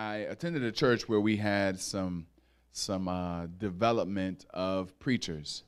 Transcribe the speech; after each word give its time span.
I 0.00 0.16
attended 0.30 0.62
a 0.62 0.72
church 0.72 1.10
where 1.10 1.20
we 1.20 1.36
had 1.36 1.78
some 1.78 2.26
some 2.72 3.06
uh, 3.06 3.48
development 3.58 4.46
of 4.48 4.98
preachers, 4.98 5.64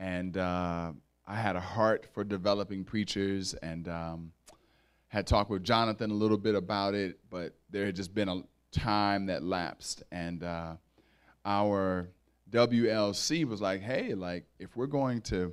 and 0.00 0.34
uh, 0.38 0.92
I 1.26 1.34
had 1.34 1.56
a 1.56 1.60
heart 1.60 2.06
for 2.14 2.24
developing 2.24 2.84
preachers, 2.84 3.52
and 3.52 3.86
um, 3.86 4.32
had 5.08 5.26
talked 5.26 5.50
with 5.50 5.62
Jonathan 5.62 6.10
a 6.10 6.14
little 6.14 6.38
bit 6.38 6.54
about 6.54 6.94
it, 6.94 7.18
but 7.28 7.52
there 7.68 7.84
had 7.84 7.96
just 7.96 8.14
been 8.14 8.30
a 8.30 8.42
time 8.72 9.26
that 9.26 9.42
lapsed, 9.42 10.02
and 10.10 10.42
uh, 10.42 10.76
our 11.44 12.08
WLC 12.48 13.44
was 13.44 13.60
like, 13.60 13.82
hey, 13.82 14.14
like 14.14 14.46
if 14.58 14.74
we're 14.74 14.86
going 14.86 15.20
to 15.20 15.52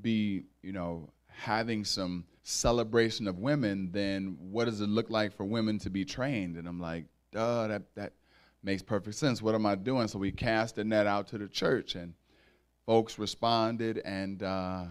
be, 0.00 0.42
you 0.62 0.72
know, 0.72 1.12
having 1.28 1.84
some 1.84 2.24
celebration 2.42 3.28
of 3.28 3.38
women, 3.38 3.90
then 3.92 4.36
what 4.40 4.64
does 4.64 4.80
it 4.80 4.88
look 4.88 5.10
like 5.10 5.32
for 5.32 5.44
women 5.44 5.78
to 5.78 5.90
be 5.90 6.04
trained? 6.04 6.56
And 6.56 6.66
I'm 6.66 6.80
like, 6.80 7.04
duh, 7.32 7.66
that 7.68 7.82
that 7.94 8.12
makes 8.62 8.82
perfect 8.82 9.16
sense. 9.16 9.42
What 9.42 9.54
am 9.54 9.66
I 9.66 9.74
doing? 9.74 10.08
So 10.08 10.18
we 10.18 10.30
cast 10.30 10.76
the 10.76 10.84
net 10.84 11.06
out 11.06 11.28
to 11.28 11.38
the 11.38 11.48
church, 11.48 11.94
and 11.94 12.14
folks 12.86 13.18
responded, 13.18 13.98
and 14.04 14.42
uh, 14.42 14.84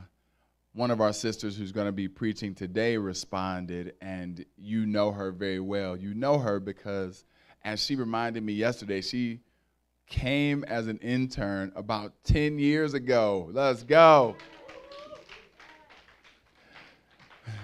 one 0.73 0.91
of 0.91 1.01
our 1.01 1.13
sisters 1.13 1.57
who's 1.57 1.71
going 1.71 1.87
to 1.87 1.91
be 1.91 2.07
preaching 2.07 2.55
today 2.55 2.97
responded, 2.97 3.93
and 4.01 4.45
you 4.57 4.85
know 4.85 5.11
her 5.11 5.31
very 5.31 5.59
well. 5.59 5.95
You 5.95 6.13
know 6.13 6.39
her 6.39 6.59
because, 6.59 7.25
as 7.63 7.83
she 7.83 7.95
reminded 7.95 8.43
me 8.43 8.53
yesterday, 8.53 9.01
she 9.01 9.39
came 10.07 10.63
as 10.65 10.87
an 10.87 10.97
intern 10.97 11.71
about 11.75 12.13
10 12.25 12.59
years 12.59 12.93
ago. 12.93 13.49
Let's 13.53 13.83
go. 13.83 14.35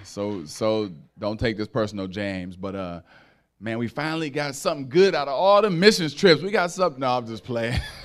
So, 0.04 0.44
so 0.46 0.90
don't 1.18 1.38
take 1.38 1.58
this 1.58 1.68
personal, 1.68 2.06
James, 2.06 2.56
but 2.56 2.74
uh, 2.74 3.00
man, 3.60 3.78
we 3.78 3.88
finally 3.88 4.30
got 4.30 4.54
something 4.54 4.88
good 4.88 5.14
out 5.14 5.28
of 5.28 5.34
all 5.34 5.62
the 5.62 5.70
missions 5.70 6.14
trips. 6.14 6.42
We 6.42 6.50
got 6.50 6.70
something. 6.70 7.00
No, 7.00 7.18
I'm 7.18 7.26
just 7.26 7.44
playing. 7.44 7.80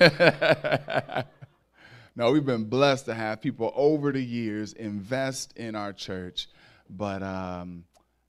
no, 2.16 2.32
we've 2.32 2.44
been 2.44 2.64
blessed 2.64 3.06
to 3.06 3.14
have 3.14 3.40
people 3.40 3.72
over 3.74 4.12
the 4.12 4.22
years 4.22 4.72
invest 4.72 5.56
in 5.56 5.74
our 5.74 5.92
church, 5.92 6.48
but 6.90 7.22
um, 7.22 7.84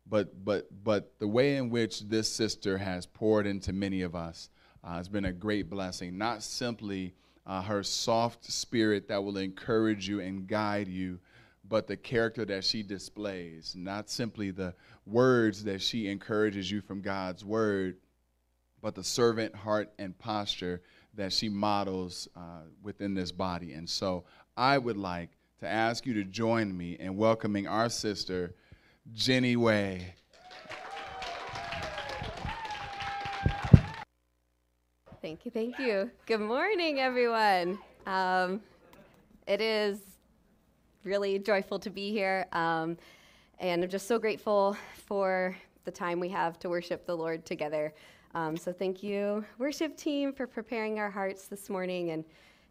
but 0.08 0.44
but 0.45 0.67
but 0.84 1.14
the 1.20 1.28
way 1.28 1.58
in 1.58 1.70
which 1.70 2.02
this 2.02 2.32
sister 2.32 2.78
has 2.78 3.06
poured 3.06 3.48
into 3.48 3.73
many 3.73 4.02
of 4.02 4.16
us 4.16 4.50
uh, 4.84 4.95
has 4.95 5.10
been 5.10 5.26
a 5.26 5.34
great 5.34 5.70
blessing. 5.70 6.17
Not 6.17 6.44
simply 6.44 7.16
uh, 7.45 7.62
her 7.62 7.84
soft 7.84 8.45
spirit 8.45 9.08
that 9.08 9.23
will 9.23 9.38
encourage 9.38 10.08
you 10.08 10.20
and 10.20 10.48
guide 10.48 10.88
you, 10.88 11.20
but 11.67 11.88
the 11.88 11.97
character 11.97 12.45
that 12.45 12.63
she 12.63 12.83
displays. 12.83 13.73
Not 13.77 14.09
simply 14.09 14.52
the 14.52 14.73
words 15.05 15.63
that 15.63 15.81
she 15.81 16.08
encourages 16.08 16.69
you 16.69 16.81
from 16.81 17.02
God's 17.02 17.44
word, 17.44 17.97
but 18.81 18.95
the 18.95 19.03
servant 19.03 19.55
heart 19.55 19.91
and 19.97 20.17
posture 20.17 20.81
that 21.16 21.33
she 21.33 21.49
models 21.49 22.27
uh, 22.36 22.61
within 22.83 23.13
this 23.13 23.31
body. 23.31 23.73
And 23.73 23.89
so 23.89 24.25
I 24.58 24.77
would 24.77 24.97
like 24.97 25.30
to 25.59 25.67
ask 25.67 26.05
you 26.05 26.13
to 26.16 26.23
join 26.23 26.75
me 26.75 26.97
in 26.99 27.16
welcoming 27.16 27.67
our 27.67 27.89
sister, 27.89 28.55
Jenny 29.13 29.55
Way. 29.55 30.13
Thank 35.21 35.45
you, 35.45 35.52
thank 35.52 35.80
you. 35.80 36.11
Good 36.27 36.41
morning, 36.41 36.99
everyone. 36.99 37.80
Um, 38.05 38.61
it 39.47 39.59
is 39.59 39.99
really 41.06 41.38
joyful 41.38 41.78
to 41.80 41.89
be 41.89 42.11
here. 42.11 42.48
Um, 42.52 42.98
and 43.59 43.84
I'm 43.84 43.89
just 43.89 44.08
so 44.08 44.20
grateful 44.20 44.75
for 45.06 45.56
the 45.86 45.92
time 45.92 46.20
we 46.20 46.30
have 46.30 46.59
to 46.59 46.70
worship 46.70 47.06
the 47.06 47.16
Lord 47.16 47.45
together. 47.45 47.94
Um, 48.34 48.58
so 48.58 48.73
thank 48.73 49.03
you, 49.03 49.45
worship 49.59 49.95
team, 49.95 50.33
for 50.33 50.48
preparing 50.48 51.00
our 51.00 51.09
hearts 51.09 51.48
this 51.48 51.70
morning 51.70 52.09
and 52.09 52.26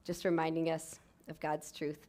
just 0.04 0.24
reminding 0.24 0.70
us 0.70 0.98
of 1.28 1.40
God's 1.40 1.72
truth. 1.72 2.06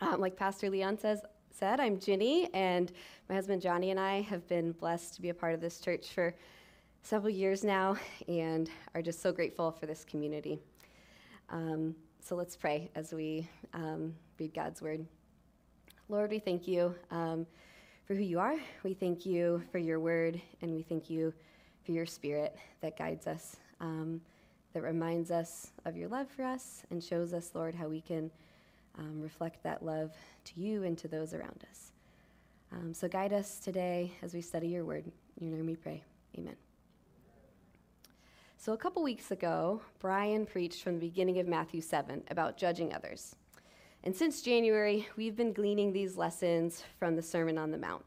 Um, 0.00 0.20
like 0.20 0.36
Pastor 0.36 0.70
Leon 0.70 0.98
says, 0.98 1.22
said, 1.50 1.80
I'm 1.80 1.98
Ginny, 1.98 2.50
and 2.52 2.92
my 3.28 3.34
husband 3.34 3.62
Johnny 3.62 3.90
and 3.90 3.98
I 3.98 4.20
have 4.20 4.46
been 4.46 4.72
blessed 4.72 5.14
to 5.14 5.22
be 5.22 5.30
a 5.30 5.34
part 5.34 5.54
of 5.54 5.60
this 5.60 5.80
church 5.80 6.08
for 6.08 6.34
several 7.02 7.30
years 7.30 7.64
now 7.64 7.96
and 8.28 8.68
are 8.94 9.00
just 9.00 9.22
so 9.22 9.32
grateful 9.32 9.72
for 9.72 9.86
this 9.86 10.04
community. 10.04 10.60
Um, 11.48 11.94
so 12.20 12.36
let's 12.36 12.56
pray 12.56 12.90
as 12.94 13.14
we 13.14 13.48
um, 13.72 14.14
read 14.38 14.52
God's 14.52 14.82
word. 14.82 15.06
Lord, 16.08 16.30
we 16.30 16.38
thank 16.38 16.68
you 16.68 16.94
um, 17.10 17.48
for 18.04 18.14
who 18.14 18.22
you 18.22 18.38
are. 18.38 18.54
We 18.84 18.94
thank 18.94 19.26
you 19.26 19.60
for 19.72 19.78
your 19.78 19.98
word, 19.98 20.40
and 20.62 20.72
we 20.72 20.82
thank 20.82 21.10
you 21.10 21.34
for 21.84 21.90
your 21.90 22.06
spirit 22.06 22.56
that 22.80 22.96
guides 22.96 23.26
us, 23.26 23.56
um, 23.80 24.20
that 24.72 24.84
reminds 24.84 25.32
us 25.32 25.72
of 25.84 25.96
your 25.96 26.08
love 26.08 26.28
for 26.28 26.44
us, 26.44 26.84
and 26.90 27.02
shows 27.02 27.34
us, 27.34 27.50
Lord, 27.54 27.74
how 27.74 27.88
we 27.88 28.00
can 28.00 28.30
um, 28.96 29.20
reflect 29.20 29.64
that 29.64 29.84
love 29.84 30.12
to 30.44 30.60
you 30.60 30.84
and 30.84 30.96
to 30.96 31.08
those 31.08 31.34
around 31.34 31.64
us. 31.68 31.90
Um, 32.70 32.94
so 32.94 33.08
guide 33.08 33.32
us 33.32 33.58
today 33.58 34.12
as 34.22 34.32
we 34.32 34.42
study 34.42 34.68
your 34.68 34.84
word. 34.84 35.10
In 35.40 35.48
your 35.48 35.56
name 35.56 35.66
we 35.66 35.74
pray. 35.74 36.04
Amen. 36.38 36.54
So, 38.58 38.72
a 38.72 38.76
couple 38.76 39.02
weeks 39.02 39.32
ago, 39.32 39.80
Brian 39.98 40.46
preached 40.46 40.84
from 40.84 40.94
the 40.94 41.06
beginning 41.06 41.40
of 41.40 41.48
Matthew 41.48 41.80
7 41.80 42.22
about 42.30 42.56
judging 42.56 42.94
others. 42.94 43.34
And 44.06 44.14
since 44.14 44.40
January, 44.40 45.08
we've 45.16 45.34
been 45.34 45.52
gleaning 45.52 45.92
these 45.92 46.16
lessons 46.16 46.84
from 46.96 47.16
the 47.16 47.22
Sermon 47.22 47.58
on 47.58 47.72
the 47.72 47.76
Mount. 47.76 48.04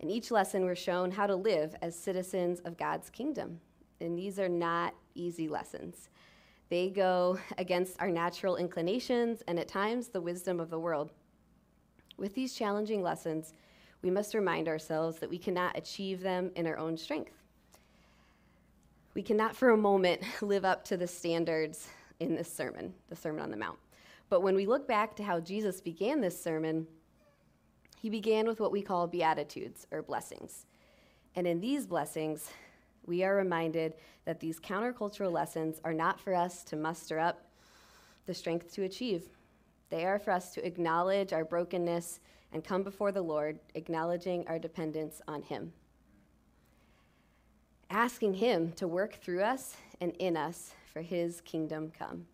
In 0.00 0.08
each 0.08 0.30
lesson, 0.30 0.64
we're 0.64 0.74
shown 0.74 1.10
how 1.10 1.26
to 1.26 1.36
live 1.36 1.76
as 1.82 1.94
citizens 1.94 2.60
of 2.60 2.78
God's 2.78 3.10
kingdom. 3.10 3.60
And 4.00 4.18
these 4.18 4.38
are 4.38 4.48
not 4.48 4.94
easy 5.14 5.46
lessons. 5.46 6.08
They 6.70 6.88
go 6.88 7.38
against 7.58 8.00
our 8.00 8.10
natural 8.10 8.56
inclinations 8.56 9.42
and 9.46 9.58
at 9.58 9.68
times 9.68 10.08
the 10.08 10.22
wisdom 10.22 10.60
of 10.60 10.70
the 10.70 10.78
world. 10.78 11.10
With 12.16 12.34
these 12.34 12.54
challenging 12.54 13.02
lessons, 13.02 13.52
we 14.00 14.10
must 14.10 14.32
remind 14.32 14.66
ourselves 14.66 15.18
that 15.18 15.28
we 15.28 15.36
cannot 15.36 15.76
achieve 15.76 16.22
them 16.22 16.52
in 16.56 16.66
our 16.66 16.78
own 16.78 16.96
strength. 16.96 17.34
We 19.12 19.20
cannot 19.20 19.54
for 19.54 19.68
a 19.68 19.76
moment 19.76 20.22
live 20.40 20.64
up 20.64 20.84
to 20.84 20.96
the 20.96 21.06
standards 21.06 21.86
in 22.18 22.34
this 22.34 22.50
sermon, 22.50 22.94
the 23.10 23.16
Sermon 23.16 23.42
on 23.42 23.50
the 23.50 23.58
Mount. 23.58 23.78
But 24.28 24.42
when 24.42 24.54
we 24.54 24.66
look 24.66 24.86
back 24.86 25.16
to 25.16 25.24
how 25.24 25.40
Jesus 25.40 25.80
began 25.80 26.20
this 26.20 26.40
sermon, 26.40 26.86
he 28.00 28.10
began 28.10 28.46
with 28.46 28.60
what 28.60 28.72
we 28.72 28.82
call 28.82 29.06
beatitudes 29.06 29.86
or 29.90 30.02
blessings. 30.02 30.66
And 31.34 31.46
in 31.46 31.60
these 31.60 31.86
blessings, 31.86 32.50
we 33.06 33.24
are 33.24 33.34
reminded 33.34 33.94
that 34.24 34.40
these 34.40 34.60
countercultural 34.60 35.32
lessons 35.32 35.80
are 35.82 35.94
not 35.94 36.20
for 36.20 36.34
us 36.34 36.62
to 36.64 36.76
muster 36.76 37.18
up 37.18 37.46
the 38.26 38.34
strength 38.34 38.72
to 38.74 38.84
achieve. 38.84 39.28
They 39.90 40.04
are 40.04 40.18
for 40.18 40.32
us 40.32 40.52
to 40.54 40.66
acknowledge 40.66 41.32
our 41.32 41.44
brokenness 41.44 42.20
and 42.52 42.62
come 42.62 42.82
before 42.82 43.12
the 43.12 43.22
Lord, 43.22 43.58
acknowledging 43.74 44.46
our 44.46 44.58
dependence 44.58 45.20
on 45.26 45.42
Him. 45.42 45.72
Asking 47.90 48.34
Him 48.34 48.72
to 48.72 48.86
work 48.86 49.14
through 49.14 49.42
us 49.42 49.76
and 50.00 50.12
in 50.18 50.36
us 50.36 50.72
for 50.92 51.00
His 51.00 51.40
kingdom 51.40 51.90
come. 51.98 52.26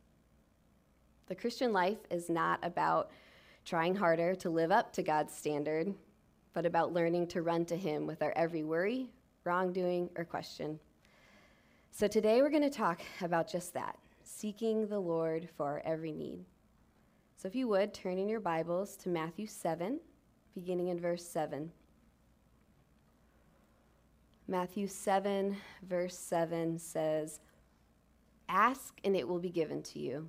The 1.27 1.35
Christian 1.35 1.73
life 1.73 1.99
is 2.11 2.29
not 2.29 2.59
about 2.63 3.11
trying 3.65 3.95
harder 3.95 4.35
to 4.35 4.51
live 4.51 4.71
up 4.71 4.93
to 4.93 5.03
God's 5.03 5.35
standard, 5.35 5.95
but 6.53 6.67
about 6.67 6.93
learning 6.93 7.29
to 7.29 7.41
run 7.41 7.65
to 7.67 7.77
Him 7.77 8.07
with 8.07 8.23
our 8.23 8.33
every 8.37 8.63
worry, 8.63 9.11
wrongdoing, 9.45 10.11
or 10.17 10.25
question. 10.25 10.79
So 11.91 12.07
today 12.07 12.43
we're 12.43 12.51
going 12.51 12.63
to 12.63 12.69
talk 12.69 13.01
about 13.23 13.51
just 13.51 13.73
that 13.73 13.97
seeking 14.23 14.87
the 14.87 14.99
Lord 14.99 15.49
for 15.57 15.65
our 15.65 15.83
every 15.87 16.13
need. 16.13 16.45
So 17.37 17.49
if 17.49 17.55
you 17.55 17.69
would, 17.69 17.95
turn 17.95 18.19
in 18.19 18.29
your 18.29 18.41
Bibles 18.41 18.95
to 18.97 19.09
Matthew 19.09 19.47
7, 19.47 20.01
beginning 20.55 20.89
in 20.89 21.01
verse 21.01 21.27
7. 21.27 21.71
Matthew 24.47 24.89
7, 24.89 25.57
verse 25.89 26.19
7 26.19 26.79
says, 26.79 27.41
Ask 28.47 28.99
and 29.05 29.17
it 29.17 29.27
will 29.27 29.39
be 29.39 29.51
given 29.51 29.83
to 29.85 29.99
you. 29.99 30.29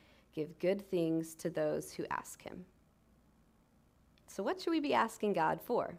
give 0.33 0.57
good 0.59 0.89
things 0.89 1.35
to 1.35 1.49
those 1.49 1.91
who 1.93 2.05
ask 2.11 2.41
him. 2.41 2.65
So, 4.27 4.43
what 4.43 4.61
should 4.61 4.71
we 4.71 4.79
be 4.79 4.93
asking 4.93 5.33
God 5.33 5.59
for? 5.61 5.97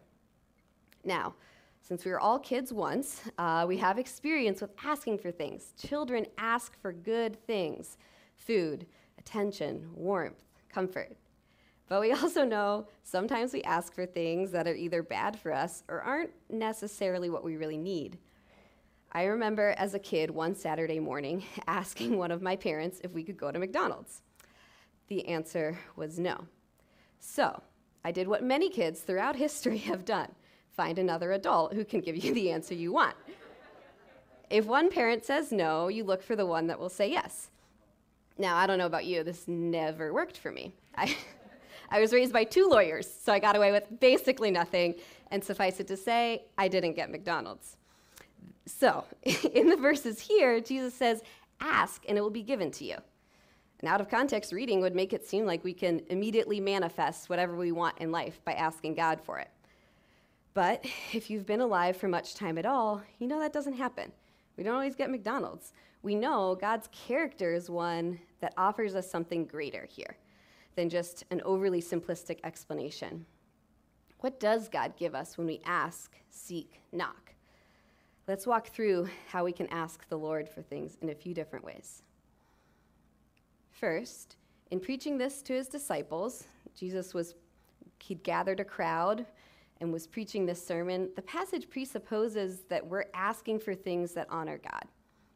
Now, 1.03 1.35
Since 1.81 2.05
we 2.05 2.11
were 2.11 2.19
all 2.19 2.39
kids 2.39 2.71
once, 2.71 3.23
uh, 3.37 3.65
we 3.67 3.77
have 3.77 3.99
experience 3.99 4.61
with 4.61 4.71
asking 4.85 5.17
for 5.17 5.31
things. 5.31 5.73
Children 5.77 6.25
ask 6.37 6.79
for 6.81 6.93
good 6.93 7.35
things 7.45 7.97
food, 8.37 8.85
attention, 9.17 9.89
warmth, 9.93 10.43
comfort. 10.69 11.15
But 11.89 11.99
we 12.01 12.11
also 12.13 12.45
know 12.45 12.87
sometimes 13.03 13.51
we 13.51 13.63
ask 13.63 13.93
for 13.93 14.05
things 14.05 14.51
that 14.51 14.65
are 14.67 14.75
either 14.75 15.03
bad 15.03 15.37
for 15.37 15.53
us 15.53 15.83
or 15.89 16.01
aren't 16.01 16.31
necessarily 16.49 17.29
what 17.29 17.43
we 17.43 17.57
really 17.57 17.77
need. 17.77 18.17
I 19.15 19.25
remember 19.25 19.75
as 19.77 19.93
a 19.93 19.99
kid 19.99 20.31
one 20.31 20.55
Saturday 20.55 20.99
morning 20.99 21.43
asking 21.67 22.17
one 22.17 22.31
of 22.31 22.41
my 22.41 22.55
parents 22.55 22.99
if 23.03 23.13
we 23.13 23.23
could 23.23 23.37
go 23.37 23.51
to 23.51 23.59
McDonald's. 23.59 24.23
The 25.07 25.27
answer 25.27 25.77
was 25.95 26.17
no. 26.17 26.47
So 27.19 27.61
I 28.03 28.11
did 28.11 28.27
what 28.27 28.43
many 28.43 28.69
kids 28.69 29.01
throughout 29.01 29.35
history 29.45 29.77
have 29.79 30.03
done 30.03 30.29
find 30.75 30.97
another 30.97 31.33
adult 31.33 31.73
who 31.73 31.85
can 31.85 32.01
give 32.01 32.17
you 32.17 32.33
the 32.33 32.49
answer 32.49 32.73
you 32.73 32.91
want. 32.91 33.15
If 34.49 34.65
one 34.65 34.89
parent 34.89 35.23
says 35.23 35.51
no, 35.51 35.87
you 35.87 36.03
look 36.03 36.23
for 36.23 36.35
the 36.35 36.47
one 36.47 36.65
that 36.67 36.79
will 36.79 36.89
say 36.89 37.11
yes. 37.11 37.51
Now, 38.39 38.57
I 38.57 38.65
don't 38.65 38.79
know 38.79 38.87
about 38.87 39.05
you, 39.05 39.23
this 39.23 39.47
never 39.47 40.11
worked 40.11 40.37
for 40.37 40.51
me. 40.51 40.73
I, 40.95 41.15
I 41.91 41.99
was 41.99 42.11
raised 42.11 42.33
by 42.33 42.43
two 42.43 42.67
lawyers, 42.67 43.07
so 43.07 43.31
I 43.31 43.37
got 43.37 43.55
away 43.55 43.71
with 43.71 43.99
basically 43.99 44.49
nothing, 44.49 44.95
and 45.29 45.43
suffice 45.43 45.79
it 45.79 45.87
to 45.87 45.97
say, 45.97 46.45
I 46.57 46.67
didn't 46.67 46.95
get 46.95 47.11
McDonald's. 47.11 47.77
So, 48.65 49.05
in 49.23 49.69
the 49.69 49.75
verses 49.75 50.19
here, 50.19 50.59
Jesus 50.59 50.93
says, 50.93 51.21
Ask, 51.59 52.03
and 52.07 52.17
it 52.17 52.21
will 52.21 52.29
be 52.29 52.43
given 52.43 52.71
to 52.71 52.85
you. 52.85 52.97
An 53.81 53.87
out 53.87 54.01
of 54.01 54.09
context 54.09 54.53
reading 54.53 54.81
would 54.81 54.95
make 54.95 55.13
it 55.13 55.27
seem 55.27 55.45
like 55.45 55.63
we 55.63 55.73
can 55.73 56.01
immediately 56.09 56.59
manifest 56.59 57.29
whatever 57.29 57.55
we 57.55 57.71
want 57.71 57.97
in 57.99 58.11
life 58.11 58.39
by 58.45 58.53
asking 58.53 58.95
God 58.95 59.19
for 59.21 59.39
it. 59.39 59.49
But 60.53 60.85
if 61.13 61.29
you've 61.29 61.45
been 61.45 61.61
alive 61.61 61.97
for 61.97 62.07
much 62.07 62.35
time 62.35 62.57
at 62.57 62.65
all, 62.65 63.01
you 63.19 63.27
know 63.27 63.39
that 63.39 63.53
doesn't 63.53 63.73
happen. 63.73 64.11
We 64.57 64.63
don't 64.63 64.75
always 64.75 64.95
get 64.95 65.09
McDonald's. 65.09 65.73
We 66.01 66.15
know 66.15 66.57
God's 66.59 66.89
character 66.91 67.53
is 67.53 67.69
one 67.69 68.19
that 68.41 68.53
offers 68.57 68.93
us 68.93 69.09
something 69.09 69.45
greater 69.45 69.87
here 69.89 70.17
than 70.75 70.89
just 70.89 71.23
an 71.31 71.41
overly 71.45 71.81
simplistic 71.81 72.39
explanation. 72.43 73.25
What 74.19 74.39
does 74.39 74.69
God 74.69 74.95
give 74.97 75.15
us 75.15 75.37
when 75.37 75.47
we 75.47 75.61
ask, 75.65 76.15
seek, 76.29 76.81
knock? 76.91 77.22
Let's 78.25 78.47
walk 78.47 78.67
through 78.69 79.09
how 79.27 79.43
we 79.43 79.51
can 79.51 79.67
ask 79.67 80.07
the 80.07 80.17
Lord 80.17 80.47
for 80.47 80.61
things 80.61 80.97
in 81.01 81.09
a 81.09 81.15
few 81.15 81.33
different 81.33 81.65
ways. 81.65 82.03
First, 83.71 84.37
in 84.71 84.79
preaching 84.79 85.17
this 85.17 85.41
to 85.41 85.53
his 85.53 85.67
disciples, 85.67 86.45
Jesus 86.73 87.13
was 87.13 87.35
he'd 87.99 88.23
gathered 88.23 88.59
a 88.59 88.65
crowd 88.65 89.25
and 89.81 89.91
was 89.91 90.07
preaching 90.07 90.45
this 90.45 90.65
sermon. 90.65 91.09
The 91.15 91.21
passage 91.21 91.69
presupposes 91.69 92.61
that 92.69 92.85
we're 92.85 93.05
asking 93.13 93.59
for 93.59 93.75
things 93.75 94.13
that 94.13 94.27
honor 94.29 94.57
God. 94.57 94.85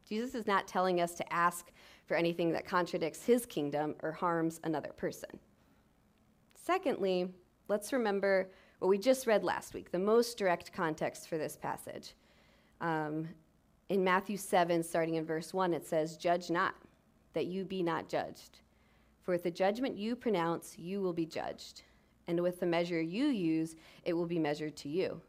Jesus 0.08 0.34
is 0.34 0.46
not 0.46 0.66
telling 0.66 1.00
us 1.00 1.14
to 1.16 1.32
ask 1.32 1.70
for 2.06 2.16
anything 2.16 2.52
that 2.52 2.66
contradicts 2.66 3.22
his 3.22 3.44
kingdom 3.44 3.94
or 4.02 4.12
harms 4.12 4.60
another 4.64 4.92
person. 4.96 5.30
Secondly, 6.54 7.28
let's 7.68 7.92
remember 7.92 8.50
what 8.78 8.88
we 8.88 8.96
just 8.96 9.26
read 9.26 9.44
last 9.44 9.74
week, 9.74 9.90
the 9.90 9.98
most 9.98 10.38
direct 10.38 10.72
context 10.72 11.28
for 11.28 11.36
this 11.36 11.56
passage. 11.56 12.14
Um, 12.80 13.28
in 13.88 14.04
Matthew 14.04 14.36
7, 14.36 14.82
starting 14.82 15.14
in 15.14 15.24
verse 15.24 15.54
1, 15.54 15.72
it 15.74 15.86
says, 15.86 16.16
Judge 16.16 16.50
not, 16.50 16.74
that 17.32 17.46
you 17.46 17.64
be 17.64 17.82
not 17.82 18.08
judged. 18.08 18.60
For 19.22 19.32
with 19.32 19.42
the 19.42 19.50
judgment 19.50 19.96
you 19.96 20.16
pronounce, 20.16 20.78
you 20.78 21.00
will 21.00 21.12
be 21.12 21.26
judged. 21.26 21.82
And 22.26 22.40
with 22.40 22.60
the 22.60 22.66
measure 22.66 23.00
you 23.00 23.26
use, 23.26 23.76
it 24.04 24.12
will 24.12 24.26
be 24.26 24.38
measured 24.38 24.76
to 24.76 24.88
you. 24.88 25.20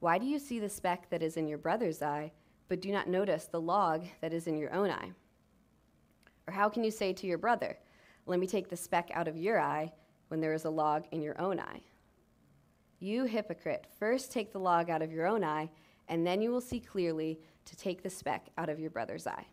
Why 0.00 0.18
do 0.18 0.26
you 0.26 0.38
see 0.38 0.58
the 0.58 0.68
speck 0.68 1.08
that 1.10 1.22
is 1.22 1.36
in 1.36 1.48
your 1.48 1.58
brother's 1.58 2.02
eye, 2.02 2.32
but 2.68 2.80
do 2.80 2.90
not 2.90 3.08
notice 3.08 3.46
the 3.46 3.60
log 3.60 4.04
that 4.20 4.32
is 4.32 4.46
in 4.46 4.56
your 4.56 4.72
own 4.72 4.90
eye? 4.90 5.12
Or 6.46 6.52
how 6.52 6.68
can 6.68 6.84
you 6.84 6.90
say 6.90 7.12
to 7.12 7.26
your 7.26 7.38
brother, 7.38 7.78
Let 8.26 8.40
me 8.40 8.46
take 8.46 8.68
the 8.68 8.76
speck 8.76 9.10
out 9.12 9.28
of 9.28 9.36
your 9.36 9.60
eye, 9.60 9.92
when 10.28 10.40
there 10.40 10.54
is 10.54 10.64
a 10.64 10.70
log 10.70 11.04
in 11.12 11.22
your 11.22 11.40
own 11.40 11.60
eye? 11.60 11.82
You 12.98 13.24
hypocrite, 13.24 13.86
first 13.98 14.32
take 14.32 14.52
the 14.52 14.58
log 14.58 14.88
out 14.88 15.02
of 15.02 15.12
your 15.12 15.26
own 15.26 15.44
eye, 15.44 15.70
and 16.08 16.26
then 16.26 16.40
you 16.42 16.50
will 16.50 16.60
see 16.60 16.80
clearly 16.80 17.40
to 17.64 17.76
take 17.76 18.02
the 18.02 18.10
speck 18.10 18.48
out 18.58 18.68
of 18.68 18.78
your 18.78 18.90
brother's 18.90 19.26
eye. 19.26 19.46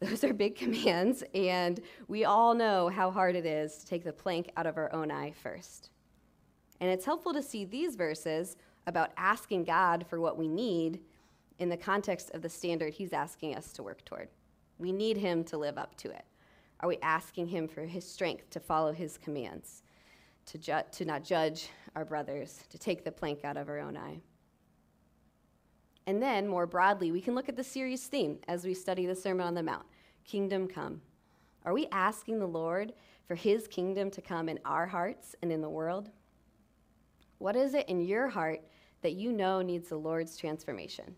Those 0.00 0.22
are 0.24 0.32
big 0.32 0.56
commands, 0.56 1.24
and 1.34 1.80
we 2.06 2.24
all 2.24 2.54
know 2.54 2.88
how 2.88 3.10
hard 3.10 3.36
it 3.36 3.46
is 3.46 3.78
to 3.78 3.86
take 3.86 4.04
the 4.04 4.12
plank 4.12 4.50
out 4.56 4.66
of 4.66 4.76
our 4.76 4.92
own 4.92 5.10
eye 5.10 5.32
first. 5.32 5.90
And 6.80 6.90
it's 6.90 7.04
helpful 7.04 7.32
to 7.32 7.42
see 7.42 7.64
these 7.64 7.96
verses 7.96 8.56
about 8.86 9.10
asking 9.16 9.64
God 9.64 10.06
for 10.08 10.20
what 10.20 10.38
we 10.38 10.48
need 10.48 11.00
in 11.58 11.68
the 11.68 11.76
context 11.76 12.30
of 12.34 12.42
the 12.42 12.48
standard 12.48 12.94
He's 12.94 13.12
asking 13.12 13.56
us 13.56 13.72
to 13.72 13.82
work 13.82 14.04
toward. 14.04 14.28
We 14.78 14.92
need 14.92 15.16
Him 15.16 15.42
to 15.44 15.58
live 15.58 15.76
up 15.76 15.96
to 15.96 16.10
it. 16.10 16.24
Are 16.80 16.88
we 16.88 16.98
asking 17.02 17.48
Him 17.48 17.66
for 17.66 17.82
His 17.82 18.08
strength 18.08 18.48
to 18.50 18.60
follow 18.60 18.92
His 18.92 19.18
commands, 19.18 19.82
to, 20.46 20.58
ju- 20.58 20.82
to 20.92 21.04
not 21.04 21.24
judge 21.24 21.68
our 21.96 22.04
brothers, 22.04 22.62
to 22.70 22.78
take 22.78 23.04
the 23.04 23.10
plank 23.10 23.44
out 23.44 23.56
of 23.56 23.68
our 23.68 23.80
own 23.80 23.96
eye? 23.96 24.20
And 26.08 26.22
then, 26.22 26.48
more 26.48 26.66
broadly, 26.66 27.12
we 27.12 27.20
can 27.20 27.34
look 27.34 27.50
at 27.50 27.56
the 27.56 27.62
series 27.62 28.06
theme 28.06 28.38
as 28.48 28.64
we 28.64 28.72
study 28.72 29.04
the 29.04 29.14
Sermon 29.14 29.46
on 29.46 29.52
the 29.52 29.62
Mount 29.62 29.84
Kingdom 30.24 30.66
Come. 30.66 31.02
Are 31.66 31.74
we 31.74 31.86
asking 31.92 32.38
the 32.38 32.46
Lord 32.46 32.94
for 33.26 33.34
His 33.34 33.68
kingdom 33.68 34.10
to 34.12 34.22
come 34.22 34.48
in 34.48 34.58
our 34.64 34.86
hearts 34.86 35.36
and 35.42 35.52
in 35.52 35.60
the 35.60 35.68
world? 35.68 36.08
What 37.36 37.56
is 37.56 37.74
it 37.74 37.90
in 37.90 38.00
your 38.00 38.26
heart 38.26 38.62
that 39.02 39.16
you 39.16 39.34
know 39.34 39.60
needs 39.60 39.90
the 39.90 39.98
Lord's 39.98 40.38
transformation? 40.38 41.14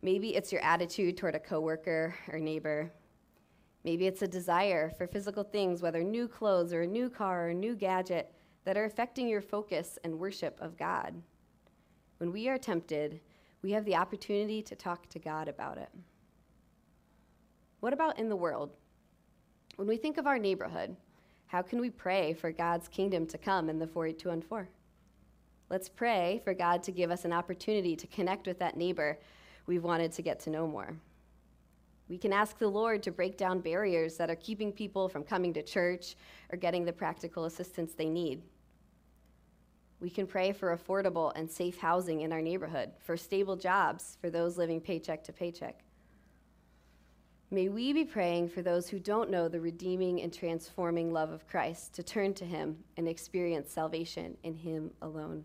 Maybe 0.00 0.36
it's 0.36 0.52
your 0.52 0.62
attitude 0.62 1.16
toward 1.16 1.34
a 1.34 1.40
coworker 1.40 2.14
or 2.32 2.38
neighbor. 2.38 2.92
Maybe 3.82 4.06
it's 4.06 4.22
a 4.22 4.28
desire 4.28 4.90
for 4.90 5.08
physical 5.08 5.42
things, 5.42 5.82
whether 5.82 6.04
new 6.04 6.28
clothes 6.28 6.72
or 6.72 6.82
a 6.82 6.86
new 6.86 7.10
car 7.10 7.46
or 7.46 7.48
a 7.48 7.54
new 7.54 7.74
gadget, 7.74 8.32
that 8.64 8.76
are 8.76 8.84
affecting 8.84 9.26
your 9.26 9.42
focus 9.42 9.98
and 10.04 10.20
worship 10.20 10.56
of 10.60 10.78
God. 10.78 11.20
When 12.18 12.30
we 12.30 12.48
are 12.48 12.58
tempted, 12.58 13.18
we 13.62 13.72
have 13.72 13.84
the 13.84 13.96
opportunity 13.96 14.60
to 14.62 14.74
talk 14.74 15.08
to 15.10 15.18
God 15.18 15.48
about 15.48 15.78
it. 15.78 15.88
What 17.80 17.92
about 17.92 18.18
in 18.18 18.28
the 18.28 18.36
world? 18.36 18.70
When 19.76 19.88
we 19.88 19.96
think 19.96 20.18
of 20.18 20.26
our 20.26 20.38
neighborhood, 20.38 20.96
how 21.46 21.62
can 21.62 21.80
we 21.80 21.90
pray 21.90 22.32
for 22.32 22.50
God's 22.50 22.88
kingdom 22.88 23.26
to 23.26 23.38
come 23.38 23.68
in 23.68 23.78
the 23.78 23.86
48214? 23.86 24.68
Let's 25.70 25.88
pray 25.88 26.40
for 26.44 26.54
God 26.54 26.82
to 26.82 26.92
give 26.92 27.10
us 27.10 27.24
an 27.24 27.32
opportunity 27.32 27.96
to 27.96 28.06
connect 28.08 28.46
with 28.46 28.58
that 28.58 28.76
neighbor 28.76 29.18
we've 29.66 29.84
wanted 29.84 30.12
to 30.12 30.22
get 30.22 30.40
to 30.40 30.50
know 30.50 30.66
more. 30.66 30.94
We 32.08 32.18
can 32.18 32.32
ask 32.32 32.58
the 32.58 32.68
Lord 32.68 33.02
to 33.04 33.10
break 33.10 33.38
down 33.38 33.60
barriers 33.60 34.16
that 34.16 34.28
are 34.28 34.36
keeping 34.36 34.72
people 34.72 35.08
from 35.08 35.22
coming 35.22 35.54
to 35.54 35.62
church 35.62 36.16
or 36.50 36.58
getting 36.58 36.84
the 36.84 36.92
practical 36.92 37.46
assistance 37.46 37.94
they 37.94 38.08
need. 38.08 38.42
We 40.02 40.10
can 40.10 40.26
pray 40.26 40.50
for 40.50 40.76
affordable 40.76 41.30
and 41.36 41.48
safe 41.48 41.78
housing 41.78 42.22
in 42.22 42.32
our 42.32 42.42
neighborhood, 42.42 42.90
for 42.98 43.16
stable 43.16 43.54
jobs 43.54 44.18
for 44.20 44.30
those 44.30 44.58
living 44.58 44.80
paycheck 44.80 45.22
to 45.22 45.32
paycheck. 45.32 45.84
May 47.52 47.68
we 47.68 47.92
be 47.92 48.04
praying 48.04 48.48
for 48.48 48.62
those 48.62 48.88
who 48.88 48.98
don't 48.98 49.30
know 49.30 49.46
the 49.46 49.60
redeeming 49.60 50.20
and 50.20 50.34
transforming 50.34 51.12
love 51.12 51.30
of 51.30 51.46
Christ 51.46 51.94
to 51.94 52.02
turn 52.02 52.34
to 52.34 52.44
Him 52.44 52.78
and 52.96 53.06
experience 53.06 53.70
salvation 53.70 54.36
in 54.42 54.56
Him 54.56 54.90
alone. 55.02 55.44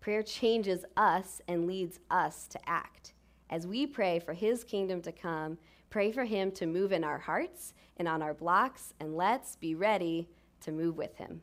Prayer 0.00 0.22
changes 0.22 0.84
us 0.96 1.40
and 1.48 1.66
leads 1.66 1.98
us 2.12 2.46
to 2.46 2.60
act. 2.68 3.14
As 3.50 3.66
we 3.66 3.88
pray 3.88 4.20
for 4.20 4.34
His 4.34 4.62
kingdom 4.62 5.02
to 5.02 5.10
come, 5.10 5.58
pray 5.90 6.12
for 6.12 6.24
Him 6.24 6.52
to 6.52 6.66
move 6.66 6.92
in 6.92 7.02
our 7.02 7.18
hearts 7.18 7.74
and 7.96 8.06
on 8.06 8.22
our 8.22 8.34
blocks, 8.34 8.94
and 9.00 9.16
let's 9.16 9.56
be 9.56 9.74
ready 9.74 10.28
to 10.60 10.70
move 10.70 10.96
with 10.96 11.16
Him. 11.16 11.42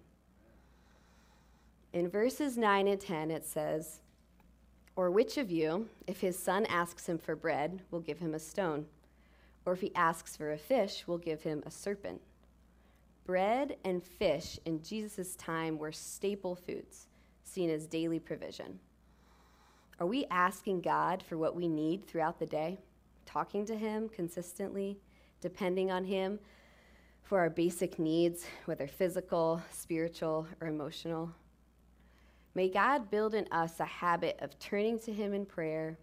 In 1.94 2.10
verses 2.10 2.58
9 2.58 2.88
and 2.88 3.00
10, 3.00 3.30
it 3.30 3.46
says, 3.46 4.00
Or 4.96 5.12
which 5.12 5.38
of 5.38 5.52
you, 5.52 5.88
if 6.08 6.22
his 6.22 6.38
son 6.38 6.66
asks 6.66 7.08
him 7.08 7.20
for 7.20 7.36
bread, 7.36 7.82
will 7.92 8.00
give 8.00 8.18
him 8.18 8.34
a 8.34 8.40
stone? 8.40 8.88
Or 9.64 9.74
if 9.74 9.82
he 9.82 9.94
asks 9.94 10.36
for 10.36 10.52
a 10.52 10.58
fish, 10.58 11.08
will 11.08 11.20
give 11.20 11.44
him 11.44 11.62
a 11.66 11.72
serpent? 11.72 12.20
Bread 13.26 13.78
and 13.86 14.04
fish 14.04 14.60
in 14.66 14.82
Jesus' 14.82 15.36
time 15.36 15.78
were 15.78 15.92
staple 15.92 16.56
foods, 16.56 17.08
seen 17.44 17.70
as 17.70 17.86
daily 17.86 18.20
provision. 18.20 18.80
Are 20.00 20.08
we 20.08 20.26
asking 20.32 20.82
God 20.82 21.22
for 21.22 21.38
what 21.38 21.56
we 21.56 21.68
need 21.68 22.08
throughout 22.08 22.40
the 22.40 22.48
day? 22.48 22.80
Talking 23.26 23.66
to 23.68 23.76
Him 23.76 24.10
consistently, 24.10 24.98
depending 25.40 25.92
on 25.92 26.04
Him 26.04 26.40
for 27.22 27.40
our 27.40 27.52
basic 27.52 28.00
needs, 28.00 28.46
whether 28.66 28.88
physical, 28.88 29.62
spiritual, 29.72 30.48
or 30.60 30.68
emotional? 30.68 31.32
May 32.56 32.70
God 32.70 33.10
build 33.10 33.34
in 33.34 33.48
us 33.52 33.80
a 33.80 33.86
habit 33.86 34.38
of 34.40 34.58
turning 34.60 35.00
to 35.00 35.14
Him 35.14 35.34
in 35.34 35.46
prayer, 35.46 35.98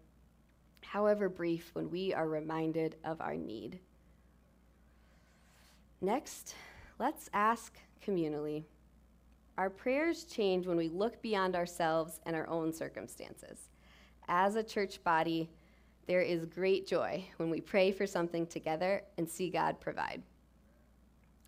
however 0.83 1.28
brief, 1.28 1.71
when 1.75 1.90
we 1.90 2.12
are 2.12 2.28
reminded 2.28 2.97
of 3.04 3.21
our 3.21 3.37
need. 3.37 3.78
Next, 6.00 6.54
let's 6.99 7.30
ask 7.33 7.78
communally 8.04 8.64
Our 9.59 9.71
prayers 9.71 10.25
change 10.25 10.66
when 10.66 10.76
we 10.76 10.88
look 10.88 11.21
beyond 11.23 11.54
ourselves 11.54 12.21
and 12.25 12.35
our 12.35 12.49
own 12.49 12.73
circumstances. 12.73 13.69
As 14.26 14.57
a 14.57 14.62
church 14.62 15.04
body, 15.04 15.50
there 16.07 16.23
is 16.23 16.47
great 16.47 16.87
joy 16.87 17.25
when 17.37 17.50
we 17.50 17.61
pray 17.61 17.92
for 17.92 18.07
something 18.07 18.47
together 18.47 19.02
and 19.19 19.28
see 19.28 19.50
God 19.50 19.78
provide. 19.80 20.23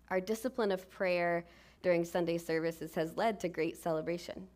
Our 0.09 0.21
discipline 0.21 0.71
of 0.71 0.89
prayer 0.89 1.45
during 1.81 2.05
Sunday 2.05 2.37
services 2.37 2.93
has 2.95 3.17
led 3.17 3.39
to 3.41 3.49
great 3.49 3.75
celebration. 3.75 4.47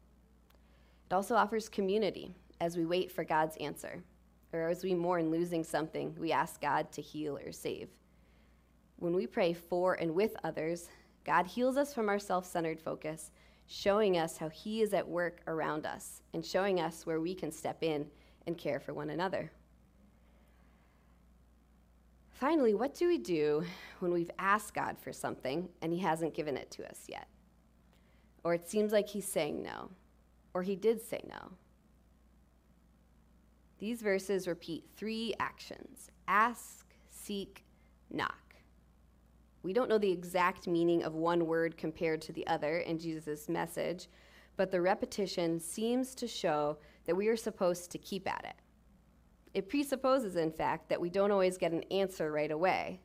It 1.09 1.13
also 1.13 1.35
offers 1.35 1.69
community 1.69 2.35
as 2.59 2.75
we 2.75 2.85
wait 2.85 3.11
for 3.11 3.23
God's 3.23 3.55
answer, 3.57 4.03
or 4.51 4.67
as 4.67 4.83
we 4.83 4.93
mourn 4.93 5.31
losing 5.31 5.63
something 5.63 6.15
we 6.19 6.31
ask 6.31 6.59
God 6.59 6.91
to 6.93 7.01
heal 7.01 7.37
or 7.37 7.51
save. 7.51 7.89
When 8.97 9.15
we 9.15 9.27
pray 9.27 9.53
for 9.53 9.93
and 9.93 10.13
with 10.13 10.35
others, 10.43 10.89
God 11.23 11.45
heals 11.45 11.77
us 11.77 11.93
from 11.93 12.09
our 12.09 12.19
self 12.19 12.45
centered 12.45 12.79
focus, 12.79 13.31
showing 13.67 14.17
us 14.17 14.37
how 14.37 14.49
He 14.49 14.81
is 14.81 14.93
at 14.93 15.07
work 15.07 15.41
around 15.47 15.85
us 15.85 16.21
and 16.33 16.45
showing 16.45 16.79
us 16.79 17.05
where 17.05 17.21
we 17.21 17.35
can 17.35 17.51
step 17.51 17.83
in 17.83 18.07
and 18.45 18.57
care 18.57 18.79
for 18.79 18.93
one 18.93 19.09
another. 19.09 19.51
Finally, 22.29 22.73
what 22.73 22.93
do 22.93 23.07
we 23.07 23.17
do 23.17 23.63
when 23.99 24.11
we've 24.11 24.31
asked 24.37 24.73
God 24.73 24.97
for 24.99 25.13
something 25.13 25.69
and 25.81 25.93
He 25.93 25.99
hasn't 25.99 26.33
given 26.33 26.57
it 26.57 26.69
to 26.71 26.89
us 26.89 27.05
yet? 27.07 27.27
Or 28.43 28.53
it 28.53 28.69
seems 28.69 28.91
like 28.91 29.09
He's 29.09 29.27
saying 29.27 29.61
no, 29.61 29.89
or 30.57 30.63
He 30.63 30.75
did 30.75 30.99
say 30.99 31.21
no. 31.29 31.51
These 33.77 34.01
verses 34.01 34.47
repeat 34.47 34.85
three 34.97 35.35
actions 35.39 36.09
ask, 36.27 36.87
seek, 37.11 37.63
knock. 38.09 38.55
We 39.61 39.71
don't 39.71 39.87
know 39.87 39.99
the 39.99 40.11
exact 40.11 40.67
meaning 40.67 41.03
of 41.03 41.13
one 41.13 41.45
word 41.45 41.77
compared 41.77 42.23
to 42.23 42.33
the 42.33 42.47
other 42.47 42.79
in 42.79 42.97
Jesus' 42.97 43.47
message, 43.47 44.07
but 44.55 44.71
the 44.71 44.81
repetition 44.81 45.59
seems 45.59 46.15
to 46.15 46.27
show 46.27 46.79
that 47.05 47.15
we 47.15 47.27
are 47.27 47.37
supposed 47.37 47.91
to 47.91 47.99
keep 47.99 48.27
at 48.27 48.43
it. 48.43 48.55
It 49.53 49.69
presupposes, 49.69 50.37
in 50.37 50.51
fact, 50.51 50.89
that 50.89 50.99
we 50.99 51.11
don't 51.11 51.31
always 51.31 51.59
get 51.59 51.71
an 51.71 51.83
answer 51.91 52.31
right 52.31 52.51
away. 52.51 52.99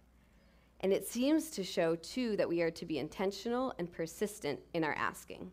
And 0.80 0.90
it 0.90 1.06
seems 1.06 1.50
to 1.50 1.62
show, 1.62 1.96
too, 1.96 2.34
that 2.38 2.48
we 2.48 2.62
are 2.62 2.70
to 2.70 2.86
be 2.86 2.98
intentional 2.98 3.74
and 3.78 3.92
persistent 3.92 4.58
in 4.72 4.84
our 4.84 4.94
asking. 4.94 5.52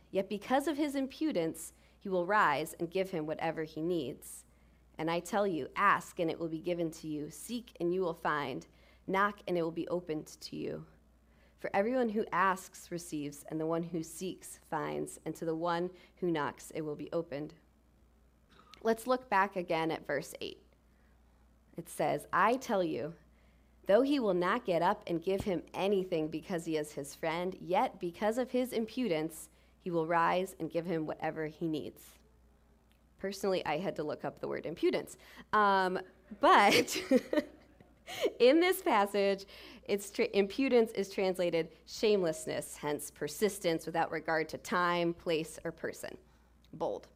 yet 0.11 0.29
because 0.29 0.67
of 0.67 0.77
his 0.77 0.95
impudence, 0.95 1.73
he 1.99 2.09
will 2.09 2.25
rise 2.25 2.75
and 2.79 2.91
give 2.91 3.09
him 3.09 3.25
whatever 3.25 3.63
he 3.63 3.81
needs. 3.81 4.45
And 4.97 5.09
I 5.09 5.19
tell 5.19 5.47
you, 5.47 5.67
ask 5.75 6.19
and 6.19 6.29
it 6.29 6.39
will 6.39 6.49
be 6.49 6.59
given 6.59 6.91
to 6.91 7.07
you, 7.07 7.29
seek 7.29 7.75
and 7.79 7.93
you 7.93 8.01
will 8.01 8.13
find, 8.13 8.67
knock 9.07 9.39
and 9.47 9.57
it 9.57 9.63
will 9.63 9.71
be 9.71 9.87
opened 9.87 10.27
to 10.41 10.55
you. 10.55 10.85
For 11.61 11.69
everyone 11.75 12.09
who 12.09 12.25
asks 12.31 12.91
receives, 12.91 13.45
and 13.49 13.59
the 13.59 13.67
one 13.67 13.83
who 13.83 14.01
seeks 14.01 14.59
finds, 14.71 15.19
and 15.25 15.35
to 15.35 15.45
the 15.45 15.55
one 15.55 15.91
who 16.15 16.31
knocks 16.31 16.71
it 16.73 16.81
will 16.81 16.95
be 16.95 17.09
opened. 17.13 17.53
Let's 18.81 19.05
look 19.05 19.29
back 19.29 19.55
again 19.55 19.91
at 19.91 20.07
verse 20.07 20.33
8. 20.41 20.57
It 21.77 21.87
says, 21.87 22.25
I 22.33 22.55
tell 22.55 22.83
you, 22.83 23.13
though 23.85 24.01
he 24.01 24.19
will 24.19 24.33
not 24.33 24.65
get 24.65 24.81
up 24.81 25.03
and 25.05 25.23
give 25.23 25.41
him 25.41 25.61
anything 25.75 26.29
because 26.29 26.65
he 26.65 26.77
is 26.77 26.93
his 26.93 27.13
friend, 27.13 27.55
yet 27.61 27.99
because 27.99 28.39
of 28.39 28.49
his 28.49 28.73
impudence, 28.73 29.49
he 29.83 29.91
will 29.91 30.05
rise 30.05 30.55
and 30.59 30.71
give 30.71 30.85
him 30.85 31.05
whatever 31.05 31.47
he 31.47 31.67
needs. 31.67 32.01
Personally, 33.19 33.65
I 33.65 33.77
had 33.77 33.95
to 33.97 34.03
look 34.03 34.25
up 34.25 34.39
the 34.39 34.47
word 34.47 34.65
impudence. 34.65 35.17
Um, 35.53 35.99
but 36.39 36.99
in 38.39 38.59
this 38.59 38.81
passage, 38.81 39.45
its 39.87 40.09
tra- 40.09 40.27
impudence 40.33 40.91
is 40.93 41.09
translated 41.09 41.69
shamelessness, 41.85 42.77
hence 42.77 43.11
persistence 43.11 43.85
without 43.85 44.11
regard 44.11 44.49
to 44.49 44.57
time, 44.57 45.13
place, 45.13 45.59
or 45.63 45.71
person. 45.71 46.17
Bold. 46.73 47.07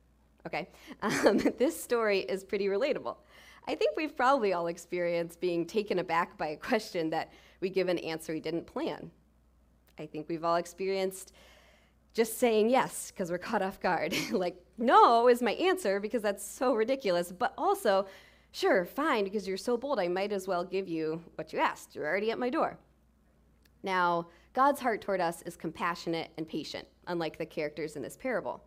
Okay? 0.46 0.68
Um, 1.02 1.38
this 1.58 1.82
story 1.82 2.20
is 2.20 2.44
pretty 2.44 2.66
relatable. 2.66 3.16
I 3.68 3.76
think 3.76 3.96
we've 3.98 4.16
probably 4.16 4.54
all 4.54 4.68
experienced 4.68 5.40
being 5.40 5.66
taken 5.66 6.00
aback 6.00 6.38
by 6.38 6.48
a 6.48 6.58
question 6.58 7.10
that 7.12 7.32
we 7.62 7.70
give 7.70 7.88
an 7.88 7.98
answer 8.00 8.34
we 8.34 8.40
didn't 8.40 8.68
plan. 8.68 9.10
I 9.98 10.06
think 10.06 10.30
we've 10.30 10.44
all 10.44 10.58
experienced 10.58 11.34
just 12.16 12.40
saying 12.40 12.70
yes 12.70 13.12
because 13.12 13.30
we're 13.30 13.38
caught 13.38 13.62
off 13.62 13.80
guard. 13.80 14.16
like, 14.32 14.56
no 14.78 15.28
is 15.28 15.42
my 15.42 15.52
answer 15.52 16.00
because 16.00 16.24
that's 16.24 16.44
so 16.44 16.74
ridiculous, 16.74 17.32
but 17.32 17.54
also, 17.58 18.08
sure, 18.54 18.86
fine, 18.86 19.26
because 19.26 19.48
you're 19.48 19.58
so 19.58 19.78
bold, 19.78 20.00
I 20.00 20.08
might 20.08 20.32
as 20.32 20.48
well 20.48 20.64
give 20.64 20.88
you 20.88 21.22
what 21.36 21.52
you 21.54 21.60
asked. 21.60 21.94
You're 21.94 22.08
already 22.08 22.32
at 22.32 22.40
my 22.40 22.50
door. 22.50 22.78
Now, 23.84 24.28
God's 24.54 24.80
heart 24.80 25.02
toward 25.02 25.20
us 25.20 25.42
is 25.42 25.58
compassionate 25.58 26.32
and 26.38 26.48
patient, 26.48 26.88
unlike 27.08 27.38
the 27.38 27.46
characters 27.46 27.98
in 27.98 28.02
this 28.02 28.18
parable. 28.18 28.64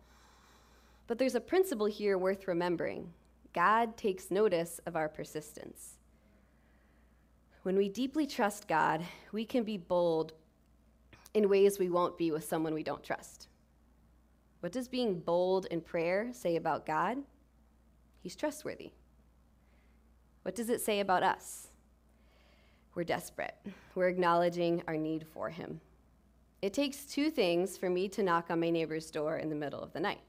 But 1.07 1.17
there's 1.17 1.35
a 1.35 1.41
principle 1.41 1.87
here 1.87 2.17
worth 2.19 2.47
remembering 2.47 3.11
God 3.51 3.97
takes 3.97 4.29
notice 4.29 4.79
of 4.85 4.95
our 4.95 5.09
persistence. 5.09 5.97
When 7.63 7.75
we 7.75 7.89
deeply 7.89 8.27
trust 8.27 8.67
God, 8.67 9.03
we 9.31 9.43
can 9.43 9.63
be 9.63 9.77
bold 9.77 10.33
in 11.33 11.49
ways 11.49 11.79
we 11.79 11.89
won't 11.89 12.17
be 12.17 12.31
with 12.31 12.43
someone 12.43 12.73
we 12.73 12.83
don't 12.83 13.03
trust. 13.03 13.47
What 14.61 14.71
does 14.71 14.87
being 14.87 15.19
bold 15.19 15.65
in 15.67 15.81
prayer 15.81 16.29
say 16.33 16.55
about 16.55 16.85
God? 16.85 17.17
He's 18.21 18.35
trustworthy. 18.35 18.91
What 20.43 20.55
does 20.55 20.69
it 20.69 20.81
say 20.81 20.99
about 20.99 21.23
us? 21.23 21.67
We're 22.95 23.03
desperate. 23.03 23.55
We're 23.95 24.09
acknowledging 24.09 24.83
our 24.87 24.97
need 24.97 25.25
for 25.33 25.49
Him. 25.49 25.79
It 26.61 26.73
takes 26.73 27.05
two 27.05 27.29
things 27.29 27.77
for 27.77 27.89
me 27.89 28.09
to 28.09 28.23
knock 28.23 28.47
on 28.49 28.59
my 28.59 28.69
neighbor's 28.69 29.09
door 29.09 29.37
in 29.37 29.49
the 29.49 29.55
middle 29.55 29.79
of 29.79 29.93
the 29.93 29.99
night, 30.01 30.21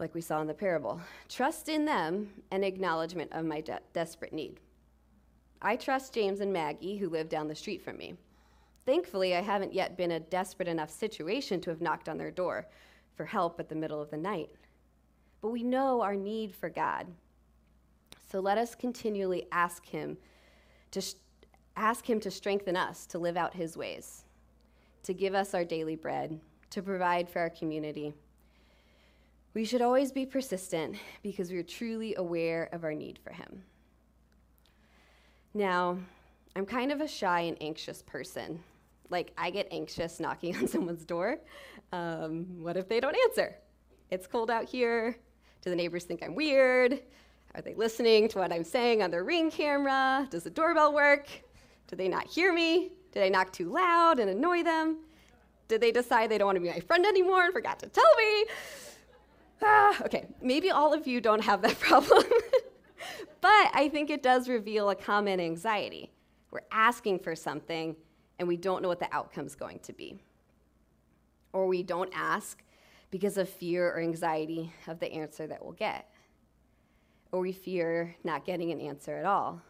like 0.00 0.14
we 0.14 0.20
saw 0.20 0.40
in 0.40 0.48
the 0.48 0.54
parable 0.54 1.00
trust 1.28 1.68
in 1.68 1.84
them 1.84 2.30
and 2.50 2.64
acknowledgement 2.64 3.32
of 3.32 3.44
my 3.44 3.60
de- 3.60 3.78
desperate 3.92 4.32
need. 4.32 4.58
I 5.62 5.76
trust 5.76 6.14
James 6.14 6.40
and 6.40 6.52
Maggie, 6.52 6.96
who 6.96 7.08
live 7.08 7.28
down 7.28 7.46
the 7.46 7.54
street 7.54 7.82
from 7.82 7.96
me. 7.96 8.14
Thankfully, 8.86 9.34
I 9.34 9.40
haven't 9.40 9.72
yet 9.72 9.96
been 9.96 10.12
a 10.12 10.20
desperate 10.20 10.68
enough 10.68 10.90
situation 10.90 11.60
to 11.62 11.70
have 11.70 11.80
knocked 11.80 12.08
on 12.08 12.18
their 12.18 12.30
door 12.30 12.66
for 13.16 13.24
help 13.24 13.58
at 13.58 13.68
the 13.68 13.74
middle 13.74 14.00
of 14.00 14.10
the 14.10 14.16
night. 14.16 14.50
But 15.40 15.50
we 15.50 15.62
know 15.62 16.02
our 16.02 16.16
need 16.16 16.54
for 16.54 16.68
God. 16.68 17.06
So 18.30 18.40
let 18.40 18.58
us 18.58 18.74
continually 18.74 19.46
ask 19.52 19.86
Him 19.86 20.18
to 20.90 21.00
sh- 21.00 21.14
ask 21.76 22.08
Him 22.08 22.20
to 22.20 22.30
strengthen 22.30 22.76
us 22.76 23.06
to 23.06 23.18
live 23.18 23.36
out 23.36 23.54
His 23.54 23.76
ways, 23.76 24.24
to 25.04 25.14
give 25.14 25.34
us 25.34 25.54
our 25.54 25.64
daily 25.64 25.96
bread, 25.96 26.40
to 26.70 26.82
provide 26.82 27.28
for 27.28 27.40
our 27.40 27.50
community. 27.50 28.12
We 29.54 29.64
should 29.64 29.82
always 29.82 30.10
be 30.10 30.26
persistent 30.26 30.96
because 31.22 31.50
we 31.50 31.58
are 31.58 31.62
truly 31.62 32.16
aware 32.16 32.68
of 32.72 32.84
our 32.84 32.92
need 32.92 33.18
for 33.22 33.32
Him. 33.32 33.62
Now, 35.54 35.98
I'm 36.56 36.66
kind 36.66 36.90
of 36.90 37.00
a 37.00 37.08
shy 37.08 37.42
and 37.42 37.56
anxious 37.60 38.02
person. 38.02 38.60
Like, 39.10 39.32
I 39.36 39.50
get 39.50 39.68
anxious 39.70 40.20
knocking 40.20 40.56
on 40.56 40.66
someone's 40.74 41.04
door. 41.04 41.38
Um, 41.92 42.46
what 42.62 42.76
if 42.76 42.88
they 42.88 43.00
don't 43.00 43.16
answer? 43.28 43.54
It's 44.10 44.26
cold 44.26 44.50
out 44.50 44.64
here. 44.64 45.16
Do 45.62 45.70
the 45.70 45.76
neighbors 45.76 46.04
think 46.04 46.22
I'm 46.22 46.34
weird? 46.34 47.00
Are 47.54 47.62
they 47.62 47.74
listening 47.74 48.28
to 48.30 48.38
what 48.38 48.52
I'm 48.52 48.64
saying 48.64 49.02
on 49.02 49.10
their 49.10 49.24
ring 49.24 49.50
camera? 49.50 50.26
Does 50.30 50.42
the 50.42 50.50
doorbell 50.50 50.92
work? 50.92 51.28
Do 51.86 51.96
they 51.96 52.08
not 52.08 52.26
hear 52.26 52.52
me? 52.52 52.92
Did 53.12 53.22
I 53.22 53.28
knock 53.28 53.52
too 53.52 53.70
loud 53.70 54.18
and 54.18 54.28
annoy 54.28 54.64
them? 54.64 54.98
Did 55.68 55.80
they 55.80 55.92
decide 55.92 56.30
they 56.30 56.38
don't 56.38 56.46
want 56.46 56.56
to 56.56 56.60
be 56.60 56.68
my 56.68 56.80
friend 56.80 57.06
anymore 57.06 57.44
and 57.44 57.52
forgot 57.52 57.78
to 57.80 57.88
tell 57.88 58.14
me? 58.16 58.46
Ah, 59.66 60.02
okay, 60.02 60.26
maybe 60.42 60.70
all 60.70 60.92
of 60.92 61.06
you 61.06 61.22
don't 61.22 61.42
have 61.42 61.62
that 61.62 61.78
problem. 61.80 62.24
but 63.40 63.70
I 63.72 63.88
think 63.90 64.10
it 64.10 64.22
does 64.22 64.46
reveal 64.48 64.90
a 64.90 64.94
common 64.94 65.40
anxiety. 65.40 66.10
We're 66.50 66.60
asking 66.70 67.20
for 67.20 67.34
something 67.34 67.96
and 68.38 68.48
we 68.48 68.56
don't 68.56 68.82
know 68.82 68.88
what 68.88 69.00
the 69.00 69.12
outcome's 69.14 69.54
going 69.54 69.78
to 69.80 69.92
be. 69.92 70.18
Or 71.52 71.66
we 71.66 71.82
don't 71.82 72.12
ask 72.14 72.62
because 73.10 73.38
of 73.38 73.48
fear 73.48 73.88
or 73.88 74.00
anxiety 74.00 74.72
of 74.88 74.98
the 74.98 75.12
answer 75.12 75.46
that 75.46 75.62
we'll 75.62 75.72
get. 75.72 76.10
Or 77.30 77.40
we 77.40 77.52
fear 77.52 78.16
not 78.24 78.44
getting 78.44 78.72
an 78.72 78.80
answer 78.80 79.16
at 79.16 79.24
all. 79.24 79.60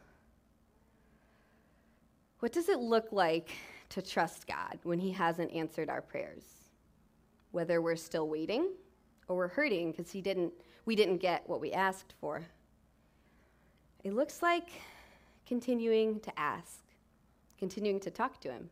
What 2.40 2.52
does 2.52 2.68
it 2.68 2.78
look 2.78 3.12
like 3.12 3.50
to 3.90 4.02
trust 4.02 4.47
God 4.47 4.78
when 4.83 4.99
He 4.99 5.11
hasn't 5.11 5.52
answered 5.52 5.88
our 5.88 6.02
prayers? 6.02 6.44
Whether 7.52 7.80
we're 7.80 7.97
still 7.97 8.28
waiting 8.28 8.71
or 9.28 9.37
we're 9.37 9.49
hurting 9.49 9.92
because 9.92 10.11
He 10.11 10.21
didn't, 10.21 10.52
we 10.85 10.97
didn't 10.97 11.18
get 11.18 11.49
what 11.49 11.61
we 11.61 11.73
asked 11.73 12.14
for. 12.21 12.42
It 14.02 14.14
looks 14.14 14.42
like 14.42 14.68
continuing 15.47 16.21
to 16.21 16.38
ask, 16.38 16.83
continuing 17.58 18.00
to 18.00 18.11
talk 18.11 18.40
to 18.40 18.50
Him, 18.50 18.70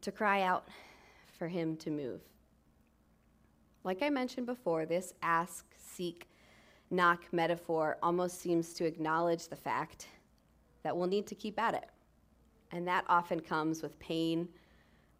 to 0.00 0.12
cry 0.12 0.42
out 0.42 0.68
for 1.38 1.48
Him 1.48 1.76
to 1.78 1.90
move. 1.90 2.20
Like 3.84 4.02
I 4.02 4.10
mentioned 4.10 4.46
before, 4.46 4.86
this 4.86 5.14
ask, 5.22 5.66
seek, 5.76 6.28
knock 6.90 7.24
metaphor 7.32 7.96
almost 8.02 8.40
seems 8.40 8.74
to 8.74 8.84
acknowledge 8.84 9.48
the 9.48 9.56
fact 9.56 10.06
that 10.82 10.96
we'll 10.96 11.08
need 11.08 11.26
to 11.26 11.34
keep 11.34 11.58
at 11.58 11.74
it. 11.74 11.88
And 12.70 12.86
that 12.86 13.04
often 13.08 13.40
comes 13.40 13.82
with 13.82 13.98
pain 13.98 14.48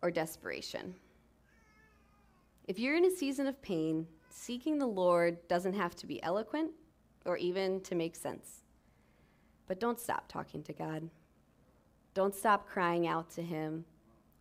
or 0.01 0.11
desperation. 0.11 0.95
If 2.69 2.79
you're 2.79 2.97
in 2.97 3.05
a 3.05 3.11
season 3.11 3.47
of 3.47 3.61
pain, 3.63 4.07
seeking 4.31 4.79
the 4.79 4.87
Lord 4.87 5.37
doesn't 5.49 5.75
have 5.75 5.97
to 5.97 6.07
be 6.07 6.23
eloquent 6.23 6.71
or 7.25 7.37
even 7.37 7.81
to 7.83 7.95
make 7.95 8.17
sense. 8.17 8.63
But 9.67 9.81
don't 9.81 10.01
stop 10.01 10.29
talking 10.29 10.63
to 10.65 10.73
God. 10.73 11.09
Don't 12.15 12.35
stop 12.35 12.69
crying 12.69 13.07
out 13.07 13.31
to 13.33 13.43
Him 13.43 13.85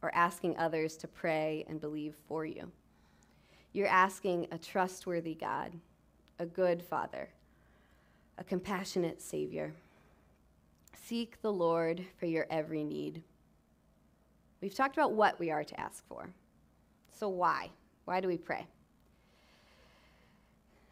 or 0.01 0.13
asking 0.13 0.57
others 0.57 0.97
to 0.97 1.07
pray 1.07 1.65
and 1.69 1.79
believe 1.79 2.15
for 2.27 2.45
you. 2.45 2.71
You're 3.73 3.87
asking 3.87 4.47
a 4.51 4.57
trustworthy 4.57 5.35
God, 5.35 5.71
a 6.39 6.45
good 6.45 6.81
Father, 6.81 7.29
a 8.37 8.43
compassionate 8.43 9.21
Savior. 9.21 9.73
Seek 10.93 11.41
the 11.41 11.53
Lord 11.53 12.03
for 12.19 12.25
your 12.25 12.47
every 12.49 12.83
need. 12.83 13.21
We've 14.61 14.75
talked 14.75 14.97
about 14.97 15.13
what 15.13 15.39
we 15.39 15.51
are 15.51 15.63
to 15.63 15.79
ask 15.79 16.05
for. 16.07 16.29
So, 17.17 17.29
why? 17.29 17.69
Why 18.05 18.19
do 18.19 18.27
we 18.27 18.37
pray? 18.37 18.67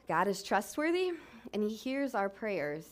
God 0.08 0.28
is 0.28 0.42
trustworthy 0.42 1.12
and 1.54 1.64
he 1.64 1.70
hears 1.70 2.16
our 2.16 2.30
prayers. 2.30 2.86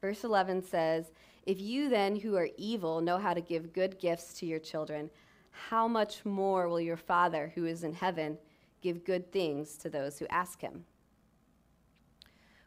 Verse 0.00 0.24
11 0.24 0.64
says, 0.64 1.12
If 1.44 1.60
you 1.60 1.88
then, 1.88 2.16
who 2.16 2.36
are 2.36 2.48
evil, 2.56 3.00
know 3.00 3.18
how 3.18 3.34
to 3.34 3.40
give 3.40 3.72
good 3.72 3.98
gifts 3.98 4.34
to 4.34 4.46
your 4.46 4.58
children, 4.58 5.10
how 5.50 5.88
much 5.88 6.24
more 6.24 6.68
will 6.68 6.80
your 6.80 6.96
Father, 6.96 7.52
who 7.54 7.64
is 7.66 7.82
in 7.82 7.92
heaven, 7.92 8.38
give 8.82 9.04
good 9.04 9.32
things 9.32 9.76
to 9.78 9.90
those 9.90 10.18
who 10.18 10.26
ask 10.28 10.60
him? 10.60 10.84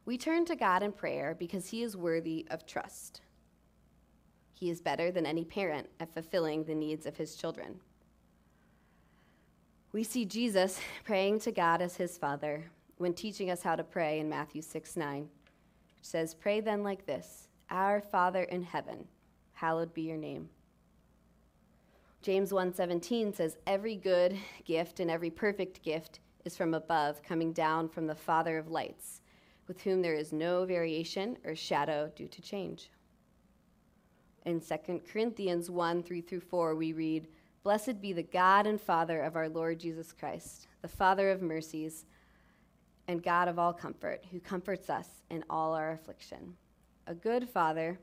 We 0.06 0.18
turn 0.18 0.46
to 0.46 0.56
God 0.56 0.84
in 0.84 0.92
prayer 0.92 1.36
because 1.38 1.70
he 1.70 1.82
is 1.82 1.96
worthy 1.96 2.46
of 2.50 2.66
trust. 2.66 3.22
He 4.54 4.70
is 4.70 4.82
better 4.82 5.12
than 5.12 5.26
any 5.26 5.46
parent 5.46 5.90
at 6.00 6.14
fulfilling 6.14 6.64
the 6.64 6.76
needs 6.76 7.06
of 7.06 7.18
his 7.18 7.36
children. 7.36 7.80
We 9.94 10.04
see 10.04 10.26
Jesus 10.26 10.80
praying 11.04 11.40
to 11.42 11.52
God 11.52 11.82
as 11.82 11.96
his 11.96 12.18
Father 12.18 12.66
when 12.98 13.14
teaching 13.14 13.50
us 13.50 13.62
how 13.62 13.76
to 13.76 13.84
pray 13.84 14.20
in 14.20 14.30
Matthew 14.30 14.62
6 14.62 14.98
9, 14.98 15.22
which 15.22 15.30
says, 16.02 16.34
Pray 16.34 16.60
then 16.60 16.84
like 16.84 17.06
this 17.06 17.48
Our 17.70 18.02
Father 18.02 18.44
in 18.44 18.64
heaven, 18.64 19.08
hallowed 19.54 19.94
be 19.94 20.04
your 20.04 20.18
name. 20.18 20.50
James 22.22 22.52
1:17 22.52 23.34
says 23.34 23.58
every 23.68 23.96
good 23.96 24.38
gift 24.64 25.00
and 25.00 25.12
every 25.12 25.30
perfect 25.30 25.82
gift 25.84 26.20
is 26.46 26.56
from 26.56 26.74
above 26.74 27.22
coming 27.22 27.52
down 27.52 27.90
from 27.90 28.08
the 28.08 28.16
father 28.16 28.58
of 28.58 28.72
lights 28.72 29.22
with 29.68 29.82
whom 29.82 30.02
there 30.02 30.16
is 30.16 30.34
no 30.34 30.66
variation 30.66 31.38
or 31.44 31.56
shadow 31.56 32.12
due 32.16 32.28
to 32.28 32.42
change. 32.42 32.92
In 34.46 34.60
2 34.60 35.02
Corinthians 35.12 35.70
1 35.70 36.04
3 36.04 36.22
through 36.22 36.42
4, 36.42 36.76
we 36.76 36.94
read, 36.94 37.28
Blessed 37.64 38.02
be 38.02 38.12
the 38.12 38.24
God 38.24 38.68
and 38.68 38.80
Father 38.80 39.22
of 39.22 39.38
our 39.38 39.48
Lord 39.48 39.80
Jesus 39.80 40.12
Christ, 40.12 40.68
the 40.82 40.88
Father 40.88 41.30
of 41.30 41.42
mercies 41.42 42.06
and 43.08 43.24
God 43.24 43.48
of 43.48 43.58
all 43.58 43.74
comfort, 43.74 44.26
who 44.32 44.40
comforts 44.40 44.90
us 44.90 45.24
in 45.30 45.44
all 45.50 45.74
our 45.74 45.92
affliction. 45.92 46.56
A 47.06 47.14
good 47.14 47.50
Father 47.50 48.00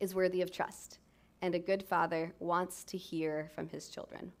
is 0.00 0.14
worthy 0.14 0.42
of 0.42 0.50
trust, 0.50 0.98
and 1.40 1.54
a 1.54 1.60
good 1.60 1.84
Father 1.84 2.34
wants 2.40 2.82
to 2.84 2.98
hear 2.98 3.50
from 3.54 3.68
his 3.68 3.88
children. 3.88 4.32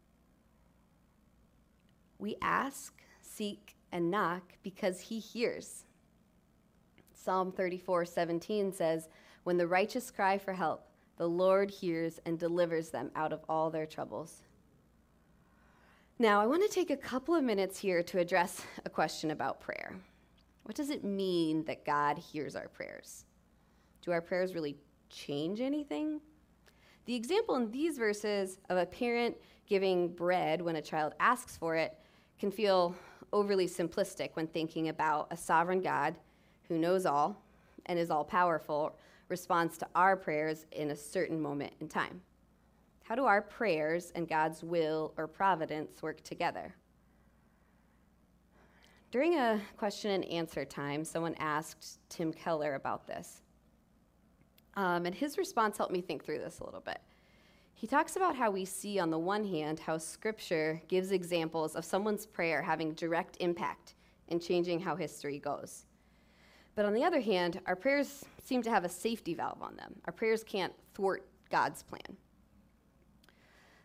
We 2.18 2.36
ask, 2.42 2.92
seek, 3.20 3.76
and 3.92 4.10
knock 4.10 4.54
because 4.64 4.98
he 4.98 5.20
hears. 5.20 5.84
Psalm 7.14 7.52
34 7.52 8.04
17 8.04 8.72
says, 8.72 9.08
When 9.44 9.58
the 9.58 9.68
righteous 9.68 10.10
cry 10.10 10.38
for 10.38 10.54
help, 10.54 10.88
the 11.16 11.28
Lord 11.28 11.70
hears 11.70 12.18
and 12.26 12.38
delivers 12.38 12.90
them 12.90 13.12
out 13.14 13.32
of 13.32 13.44
all 13.48 13.70
their 13.70 13.86
troubles. 13.86 14.42
Now, 16.18 16.40
I 16.40 16.46
want 16.46 16.62
to 16.62 16.68
take 16.68 16.90
a 16.90 16.96
couple 16.96 17.36
of 17.36 17.44
minutes 17.44 17.78
here 17.78 18.02
to 18.02 18.18
address 18.18 18.62
a 18.84 18.90
question 18.90 19.30
about 19.30 19.60
prayer. 19.60 19.94
What 20.64 20.74
does 20.74 20.90
it 20.90 21.04
mean 21.04 21.64
that 21.64 21.84
God 21.84 22.18
hears 22.18 22.56
our 22.56 22.68
prayers? 22.68 23.24
Do 24.02 24.10
our 24.10 24.20
prayers 24.20 24.54
really 24.54 24.76
change 25.08 25.60
anything? 25.60 26.20
The 27.04 27.14
example 27.14 27.56
in 27.56 27.70
these 27.70 27.98
verses 27.98 28.58
of 28.68 28.78
a 28.78 28.86
parent 28.86 29.36
giving 29.66 30.08
bread 30.08 30.60
when 30.60 30.76
a 30.76 30.82
child 30.82 31.14
asks 31.20 31.56
for 31.56 31.76
it 31.76 31.96
can 32.38 32.50
feel 32.50 32.94
overly 33.32 33.66
simplistic 33.66 34.30
when 34.34 34.46
thinking 34.46 34.88
about 34.88 35.28
a 35.30 35.36
sovereign 35.36 35.80
God 35.80 36.16
who 36.68 36.78
knows 36.78 37.06
all 37.06 37.42
and 37.86 37.98
is 37.98 38.10
all 38.10 38.24
powerful, 38.24 38.96
responds 39.28 39.78
to 39.78 39.86
our 39.94 40.16
prayers 40.16 40.66
in 40.72 40.90
a 40.90 40.96
certain 40.96 41.40
moment 41.40 41.72
in 41.80 41.88
time. 41.88 42.20
How 43.04 43.14
do 43.14 43.24
our 43.24 43.42
prayers 43.42 44.12
and 44.14 44.28
God's 44.28 44.62
will 44.62 45.12
or 45.16 45.26
providence 45.26 46.02
work 46.02 46.22
together? 46.22 46.74
During 49.10 49.34
a 49.34 49.60
question 49.76 50.10
and 50.10 50.24
answer 50.24 50.64
time, 50.64 51.04
someone 51.04 51.34
asked 51.38 51.98
Tim 52.08 52.32
Keller 52.32 52.74
about 52.74 53.06
this. 53.06 53.41
Um, 54.74 55.06
and 55.06 55.14
his 55.14 55.38
response 55.38 55.76
helped 55.76 55.92
me 55.92 56.00
think 56.00 56.24
through 56.24 56.38
this 56.38 56.60
a 56.60 56.64
little 56.64 56.80
bit. 56.80 57.00
He 57.74 57.86
talks 57.86 58.16
about 58.16 58.36
how 58.36 58.50
we 58.50 58.64
see, 58.64 58.98
on 58.98 59.10
the 59.10 59.18
one 59.18 59.44
hand, 59.44 59.80
how 59.80 59.98
Scripture 59.98 60.80
gives 60.88 61.10
examples 61.10 61.74
of 61.74 61.84
someone's 61.84 62.26
prayer 62.26 62.62
having 62.62 62.94
direct 62.94 63.36
impact 63.40 63.94
in 64.28 64.38
changing 64.38 64.80
how 64.80 64.94
history 64.94 65.38
goes. 65.38 65.86
But 66.74 66.86
on 66.86 66.94
the 66.94 67.04
other 67.04 67.20
hand, 67.20 67.60
our 67.66 67.76
prayers 67.76 68.24
seem 68.42 68.62
to 68.62 68.70
have 68.70 68.84
a 68.84 68.88
safety 68.88 69.34
valve 69.34 69.60
on 69.60 69.76
them. 69.76 69.94
Our 70.06 70.12
prayers 70.12 70.44
can't 70.44 70.72
thwart 70.94 71.26
God's 71.50 71.82
plan. 71.82 72.16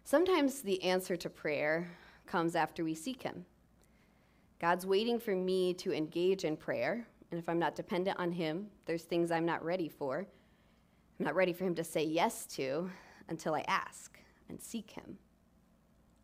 Sometimes 0.04 0.62
the 0.62 0.82
answer 0.84 1.18
to 1.18 1.30
prayer 1.30 1.90
comes 2.26 2.56
after 2.56 2.84
we 2.84 2.94
seek 2.94 3.24
Him. 3.24 3.46
God's 4.60 4.86
waiting 4.86 5.20
for 5.20 5.36
me 5.36 5.74
to 5.76 5.92
engage 5.92 6.46
in 6.46 6.56
prayer, 6.56 7.06
and 7.32 7.40
if 7.40 7.50
I'm 7.50 7.60
not 7.60 7.76
dependent 7.76 8.18
on 8.20 8.32
Him, 8.32 8.68
there's 8.86 9.04
things 9.04 9.32
I'm 9.32 9.46
not 9.46 9.66
ready 9.66 9.90
for. 9.90 10.28
I'm 11.20 11.26
not 11.26 11.36
ready 11.36 11.54
for 11.54 11.64
Him 11.66 11.76
to 11.76 11.84
say 11.84 12.04
yes 12.04 12.46
to 12.56 12.90
until 13.30 13.56
I 13.56 13.64
ask 13.68 14.20
and 14.50 14.62
seek 14.62 14.92
Him. 14.92 15.18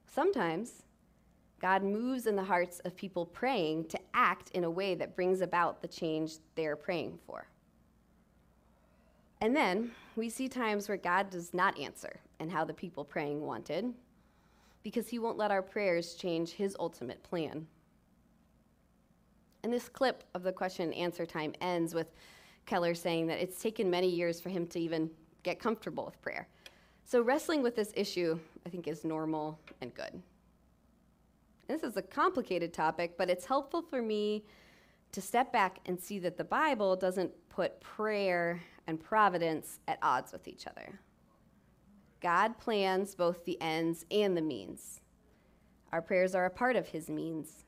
Sometimes 0.08 0.84
God 1.60 1.84
moves 1.84 2.28
in 2.28 2.36
the 2.36 2.44
hearts 2.44 2.80
of 2.80 2.96
people 2.96 3.26
praying 3.26 3.86
to 3.86 4.00
act 4.14 4.52
in 4.52 4.64
a 4.66 4.70
way 4.70 4.96
that 4.96 5.16
brings 5.16 5.42
about 5.42 5.82
the 5.82 5.88
change 5.88 6.34
they're 6.56 6.76
praying 6.76 7.18
for. 7.26 7.48
And 9.42 9.56
then 9.56 9.92
we 10.16 10.30
see 10.30 10.48
times 10.48 10.88
where 10.88 10.98
God 10.98 11.30
does 11.30 11.54
not 11.54 11.80
answer 11.80 12.20
and 12.40 12.52
how 12.52 12.64
the 12.64 12.74
people 12.74 13.04
praying 13.04 13.42
wanted 13.42 13.94
because 14.84 15.08
he 15.08 15.20
won't 15.20 15.38
let 15.38 15.52
our 15.52 15.62
prayers 15.62 16.16
change 16.16 16.52
his 16.52 16.76
ultimate 16.80 17.24
plan. 17.24 17.66
And 19.64 19.72
this 19.72 19.88
clip 19.88 20.26
of 20.34 20.44
the 20.44 20.52
question 20.52 20.92
and 20.92 20.96
answer 20.96 21.26
time 21.26 21.54
ends 21.62 21.94
with 21.94 22.12
Keller 22.66 22.96
saying 22.96 23.28
that 23.28 23.40
it's 23.40 23.62
taken 23.62 23.90
many 23.90 24.10
years 24.10 24.40
for 24.40 24.50
him 24.50 24.68
to 24.68 24.80
even 24.80 25.10
get 25.44 25.60
comfortable 25.60 26.06
with 26.06 26.22
prayer. 26.22 26.48
So, 27.06 27.22
wrestling 27.22 27.62
with 27.62 27.76
this 27.76 27.92
issue, 27.96 28.40
I 28.66 28.70
think, 28.70 28.88
is 28.88 29.04
normal 29.04 29.60
and 29.82 29.94
good. 29.94 30.22
This 31.68 31.84
is 31.84 31.98
a 31.98 32.02
complicated 32.02 32.74
topic, 32.74 33.18
but 33.18 33.30
it's 33.30 33.46
helpful 33.46 33.82
for 33.82 34.02
me 34.02 34.44
to 35.12 35.22
step 35.22 35.52
back 35.52 35.80
and 35.86 36.00
see 36.00 36.20
that 36.20 36.38
the 36.38 36.44
Bible 36.44 36.96
doesn't 36.96 37.32
put 37.50 37.80
prayer 37.82 38.62
and 38.88 39.00
providence 39.00 39.80
at 39.88 40.00
odds 40.02 40.32
with 40.32 40.48
each 40.48 40.68
other. 40.68 41.00
God 42.20 42.58
plans 42.58 43.16
both 43.16 43.46
the 43.46 43.62
ends 43.62 44.06
and 44.10 44.36
the 44.36 44.42
means. 44.42 45.02
Our 45.92 46.02
prayers 46.02 46.34
are 46.36 46.46
a 46.46 46.50
part 46.50 46.76
of 46.76 46.88
His 46.88 47.10
means. 47.10 47.66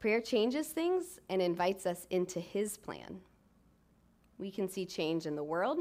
Prayer 0.00 0.20
changes 0.20 0.68
things 0.68 1.20
and 1.28 1.40
invites 1.40 1.86
us 1.86 2.06
into 2.10 2.40
His 2.40 2.76
plan. 2.76 3.20
We 4.38 4.50
can 4.50 4.68
see 4.68 4.84
change 4.86 5.26
in 5.26 5.36
the 5.36 5.44
world 5.44 5.78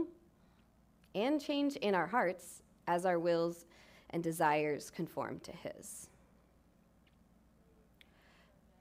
and 1.15 1.41
change 1.41 1.75
in 1.77 1.95
our 1.95 2.07
hearts 2.07 2.63
as 2.87 3.05
our 3.05 3.19
wills 3.19 3.65
and 4.11 4.23
desires 4.23 4.89
conform 4.89 5.39
to 5.39 5.51
His. 5.51 6.09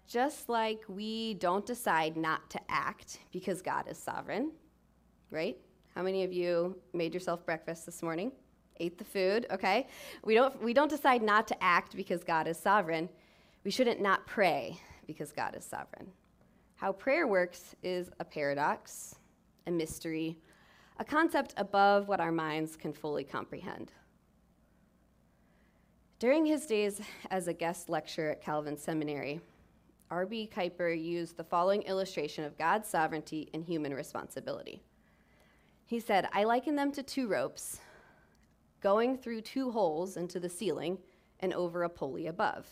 Just 0.06 0.48
like 0.48 0.82
we 0.88 1.34
don't 1.34 1.64
decide 1.64 2.16
not 2.16 2.50
to 2.50 2.60
act 2.68 3.20
because 3.30 3.62
God 3.62 3.86
is 3.88 3.96
sovereign, 3.96 4.50
right? 5.30 5.56
How 5.94 6.02
many 6.02 6.24
of 6.24 6.32
you 6.32 6.76
made 6.92 7.14
yourself 7.14 7.46
breakfast 7.46 7.86
this 7.86 8.02
morning, 8.02 8.32
ate 8.80 8.98
the 8.98 9.04
food, 9.04 9.46
okay? 9.52 9.86
We 10.24 10.34
don't, 10.34 10.60
we 10.62 10.72
don't 10.72 10.88
decide 10.88 11.22
not 11.22 11.46
to 11.48 11.62
act 11.62 11.96
because 11.96 12.24
God 12.24 12.48
is 12.48 12.58
sovereign. 12.58 13.08
We 13.64 13.70
shouldn't 13.70 14.00
not 14.00 14.26
pray 14.26 14.80
because 15.06 15.30
God 15.30 15.54
is 15.54 15.64
sovereign. 15.64 16.08
How 16.74 16.92
prayer 16.92 17.28
works 17.28 17.76
is 17.82 18.10
a 18.18 18.24
paradox, 18.24 19.14
a 19.66 19.70
mystery, 19.70 20.38
a 20.98 21.04
concept 21.04 21.54
above 21.56 22.08
what 22.08 22.20
our 22.20 22.32
minds 22.32 22.76
can 22.76 22.92
fully 22.92 23.24
comprehend. 23.24 23.92
During 26.18 26.44
his 26.44 26.66
days 26.66 27.00
as 27.30 27.48
a 27.48 27.52
guest 27.52 27.88
lecturer 27.88 28.30
at 28.30 28.42
Calvin 28.42 28.76
Seminary, 28.76 29.40
R.B. 30.10 30.50
Kuiper 30.54 30.92
used 31.00 31.36
the 31.36 31.44
following 31.44 31.82
illustration 31.82 32.44
of 32.44 32.58
God's 32.58 32.88
sovereignty 32.88 33.48
and 33.54 33.64
human 33.64 33.94
responsibility. 33.94 34.82
He 35.86 36.00
said, 36.00 36.28
I 36.32 36.44
liken 36.44 36.76
them 36.76 36.92
to 36.92 37.02
two 37.02 37.28
ropes 37.28 37.80
going 38.80 39.16
through 39.16 39.42
two 39.42 39.70
holes 39.70 40.16
into 40.16 40.40
the 40.40 40.48
ceiling 40.48 40.98
and 41.40 41.52
over 41.54 41.84
a 41.84 41.88
pulley 41.88 42.26
above. 42.26 42.66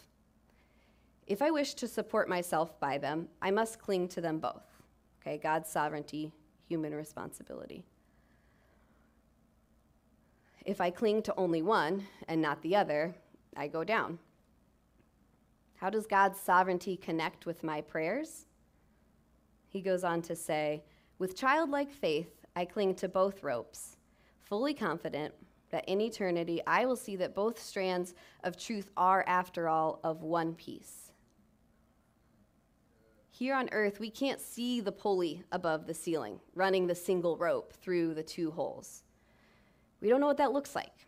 If 1.27 1.43
I 1.43 1.51
wish 1.51 1.75
to 1.75 1.87
support 1.87 2.29
myself 2.29 2.79
by 2.81 2.99
them, 2.99 3.29
I 3.43 3.51
must 3.51 3.79
cling 3.79 4.09
to 4.09 4.21
them 4.21 4.39
both. 4.39 4.65
Okay, 5.21 5.39
God's 5.39 5.71
sovereignty, 5.71 6.33
human 6.69 6.95
responsibility. 6.95 7.85
If 10.65 10.81
I 10.81 10.91
cling 10.91 11.23
to 11.23 11.35
only 11.37 11.63
one 11.63 12.07
and 12.29 12.43
not 12.43 12.61
the 12.61 12.77
other, 12.77 13.15
I 13.57 13.69
go 13.69 13.85
down. 13.85 14.19
How 15.77 15.89
does 15.89 16.07
God's 16.07 16.39
sovereignty 16.39 16.97
connect 16.97 17.47
with 17.47 17.65
my 17.65 17.81
prayers? 17.81 18.47
He 19.69 19.81
goes 19.81 20.05
on 20.05 20.23
to 20.23 20.37
say, 20.37 20.85
With 21.19 21.37
childlike 21.37 21.91
faith, 21.91 22.45
I 22.55 22.65
cling 22.65 22.97
to 22.97 23.09
both 23.09 23.43
ropes, 23.43 23.97
fully 24.41 24.75
confident 24.75 25.33
that 25.71 25.89
in 25.89 26.01
eternity 26.01 26.61
I 26.67 26.85
will 26.85 26.97
see 26.97 27.17
that 27.17 27.35
both 27.35 27.63
strands 27.63 28.15
of 28.45 28.57
truth 28.57 28.91
are, 28.97 29.25
after 29.27 29.69
all, 29.69 30.01
of 30.03 30.23
one 30.23 30.55
piece. 30.55 31.08
Here 33.39 33.55
on 33.55 33.69
earth, 33.71 34.01
we 34.01 34.11
can't 34.11 34.41
see 34.41 34.81
the 34.81 34.91
pulley 34.91 35.45
above 35.53 35.87
the 35.87 35.95
ceiling, 35.95 36.41
running 36.57 36.89
the 36.89 36.95
single 36.97 37.37
rope 37.37 37.73
through 37.73 38.15
the 38.15 38.23
two 38.25 38.51
holes. 38.51 39.05
We 40.01 40.09
don't 40.09 40.19
know 40.19 40.27
what 40.27 40.39
that 40.39 40.51
looks 40.51 40.75
like. 40.75 41.07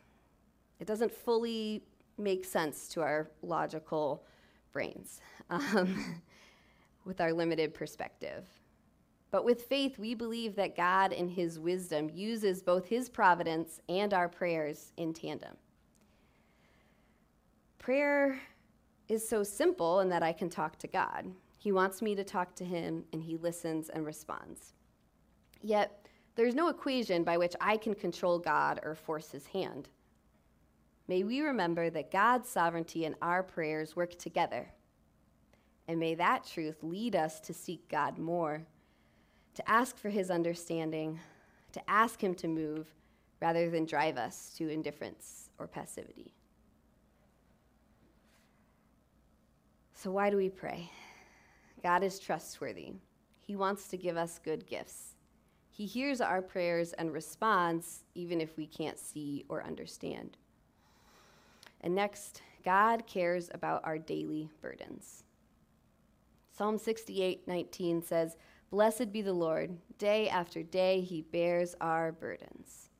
It 0.78 0.86
doesn't 0.86 1.10
fully 1.10 1.82
make 2.16 2.44
sense 2.44 2.86
to 2.90 3.00
our 3.00 3.28
logical 3.42 4.22
brains 4.70 5.20
um, 5.50 6.20
with 7.04 7.20
our 7.20 7.32
limited 7.32 7.74
perspective. 7.74 8.46
But 9.32 9.44
with 9.44 9.62
faith, 9.62 9.98
we 9.98 10.14
believe 10.14 10.54
that 10.54 10.76
God, 10.76 11.12
in 11.12 11.26
His 11.26 11.58
wisdom, 11.58 12.08
uses 12.14 12.62
both 12.62 12.86
His 12.86 13.08
providence 13.08 13.80
and 13.88 14.14
our 14.14 14.28
prayers 14.28 14.92
in 14.96 15.12
tandem. 15.14 15.56
Prayer 17.80 18.38
is 19.08 19.28
so 19.28 19.42
simple 19.42 19.98
in 19.98 20.08
that 20.10 20.22
I 20.22 20.32
can 20.32 20.48
talk 20.48 20.78
to 20.78 20.86
God. 20.86 21.26
He 21.60 21.72
wants 21.72 22.00
me 22.00 22.14
to 22.14 22.24
talk 22.24 22.54
to 22.56 22.64
Him, 22.64 23.04
and 23.12 23.22
He 23.22 23.36
listens 23.36 23.90
and 23.90 24.06
responds. 24.06 24.72
Yet, 25.60 26.08
there's 26.34 26.54
no 26.54 26.68
equation 26.68 27.22
by 27.22 27.36
which 27.36 27.54
I 27.60 27.76
can 27.76 27.94
control 27.94 28.38
God 28.38 28.80
or 28.82 28.94
force 28.94 29.30
His 29.30 29.46
hand. 29.46 29.90
May 31.06 31.22
we 31.22 31.42
remember 31.42 31.90
that 31.90 32.10
God's 32.10 32.48
sovereignty 32.48 33.04
and 33.04 33.14
our 33.20 33.42
prayers 33.42 33.94
work 33.94 34.18
together. 34.18 34.70
And 35.86 36.00
may 36.00 36.14
that 36.14 36.46
truth 36.46 36.78
lead 36.82 37.14
us 37.14 37.40
to 37.40 37.52
seek 37.52 37.88
God 37.90 38.16
more, 38.16 38.62
to 39.54 39.70
ask 39.70 39.98
for 39.98 40.08
his 40.08 40.30
understanding, 40.30 41.20
to 41.72 41.90
ask 41.90 42.22
him 42.22 42.34
to 42.36 42.48
move, 42.48 42.86
rather 43.42 43.68
than 43.68 43.84
drive 43.84 44.16
us 44.16 44.54
to 44.56 44.68
indifference 44.68 45.50
or 45.58 45.66
passivity. 45.66 46.32
So, 49.92 50.10
why 50.10 50.30
do 50.30 50.38
we 50.38 50.48
pray? 50.48 50.90
God 51.82 52.02
is 52.02 52.18
trustworthy. 52.18 52.92
He 53.38 53.56
wants 53.56 53.88
to 53.88 53.96
give 53.96 54.16
us 54.16 54.40
good 54.42 54.66
gifts. 54.66 55.14
He 55.70 55.86
hears 55.86 56.20
our 56.20 56.42
prayers 56.42 56.92
and 56.92 57.12
responds, 57.12 58.04
even 58.14 58.40
if 58.40 58.56
we 58.56 58.66
can't 58.66 58.98
see 58.98 59.44
or 59.48 59.64
understand. 59.64 60.36
And 61.80 61.94
next, 61.94 62.42
God 62.64 63.06
cares 63.06 63.50
about 63.54 63.80
our 63.84 63.98
daily 63.98 64.50
burdens. 64.60 65.24
Psalm 66.52 66.76
68 66.76 67.48
19 67.48 68.02
says, 68.02 68.36
Blessed 68.70 69.12
be 69.12 69.22
the 69.22 69.32
Lord, 69.32 69.78
day 69.98 70.28
after 70.28 70.62
day 70.62 71.00
he 71.00 71.22
bears 71.22 71.74
our 71.80 72.12
burdens. 72.12 72.90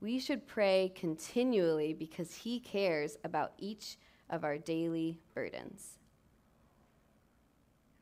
We 0.00 0.18
should 0.18 0.46
pray 0.46 0.92
continually 0.94 1.92
because 1.92 2.34
he 2.34 2.60
cares 2.60 3.18
about 3.24 3.52
each 3.58 3.98
of 4.30 4.44
our 4.44 4.56
daily 4.56 5.20
burdens. 5.34 5.97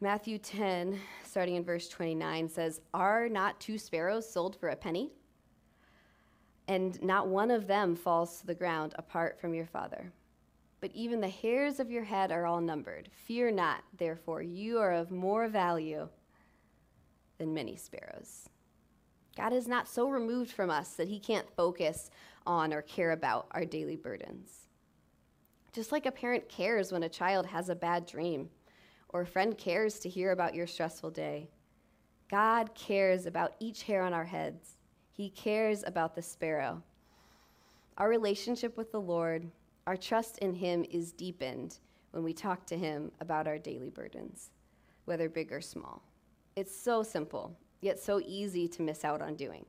Matthew 0.00 0.38
10, 0.38 1.00
starting 1.24 1.56
in 1.56 1.64
verse 1.64 1.88
29, 1.88 2.48
says, 2.48 2.80
Are 2.92 3.28
not 3.28 3.58
two 3.60 3.78
sparrows 3.78 4.28
sold 4.28 4.56
for 4.56 4.68
a 4.68 4.76
penny? 4.76 5.12
and 6.68 7.00
not 7.02 7.28
one 7.28 7.50
of 7.50 7.66
them 7.66 7.94
falls 7.94 8.40
to 8.40 8.46
the 8.46 8.54
ground 8.54 8.94
apart 8.98 9.40
from 9.40 9.54
your 9.54 9.66
Father. 9.66 10.12
But 10.80 10.90
even 10.94 11.20
the 11.20 11.28
hairs 11.28 11.80
of 11.80 11.90
your 11.90 12.04
head 12.04 12.32
are 12.32 12.46
all 12.46 12.60
numbered. 12.60 13.08
Fear 13.24 13.52
not, 13.52 13.82
therefore, 13.96 14.42
you 14.42 14.78
are 14.78 14.92
of 14.92 15.10
more 15.10 15.48
value 15.48 16.08
than 17.38 17.54
many 17.54 17.76
sparrows. 17.76 18.48
God 19.36 19.52
is 19.52 19.68
not 19.68 19.88
so 19.88 20.08
removed 20.08 20.50
from 20.50 20.70
us 20.70 20.90
that 20.94 21.08
he 21.08 21.18
can't 21.18 21.48
focus 21.56 22.10
on 22.46 22.72
or 22.72 22.82
care 22.82 23.12
about 23.12 23.46
our 23.52 23.64
daily 23.64 23.96
burdens. 23.96 24.68
Just 25.72 25.92
like 25.92 26.06
a 26.06 26.12
parent 26.12 26.48
cares 26.48 26.90
when 26.90 27.02
a 27.02 27.08
child 27.08 27.46
has 27.46 27.68
a 27.68 27.74
bad 27.74 28.06
dream, 28.06 28.48
or 29.16 29.22
a 29.22 29.26
friend 29.26 29.56
cares 29.56 29.98
to 30.00 30.08
hear 30.08 30.32
about 30.32 30.54
your 30.54 30.66
stressful 30.66 31.10
day, 31.10 31.48
God 32.30 32.74
cares 32.74 33.26
about 33.26 33.54
each 33.60 33.82
hair 33.82 34.02
on 34.02 34.12
our 34.12 34.24
heads 34.24 34.76
he 35.16 35.30
cares 35.30 35.82
about 35.86 36.14
the 36.14 36.20
sparrow. 36.20 36.82
Our 37.96 38.06
relationship 38.06 38.76
with 38.76 38.92
the 38.92 39.00
Lord, 39.00 39.50
our 39.86 39.96
trust 39.96 40.36
in 40.40 40.52
Him 40.52 40.84
is 40.90 41.10
deepened 41.10 41.78
when 42.10 42.22
we 42.22 42.34
talk 42.34 42.66
to 42.66 42.76
Him 42.76 43.10
about 43.22 43.46
our 43.46 43.56
daily 43.56 43.88
burdens, 43.88 44.50
whether 45.06 45.30
big 45.30 45.52
or 45.52 45.62
small. 45.62 46.02
It's 46.54 46.76
so 46.76 47.02
simple, 47.02 47.56
yet 47.80 47.98
so 47.98 48.20
easy 48.26 48.68
to 48.68 48.82
miss 48.82 49.06
out 49.06 49.22
on 49.22 49.36
doing. 49.36 49.64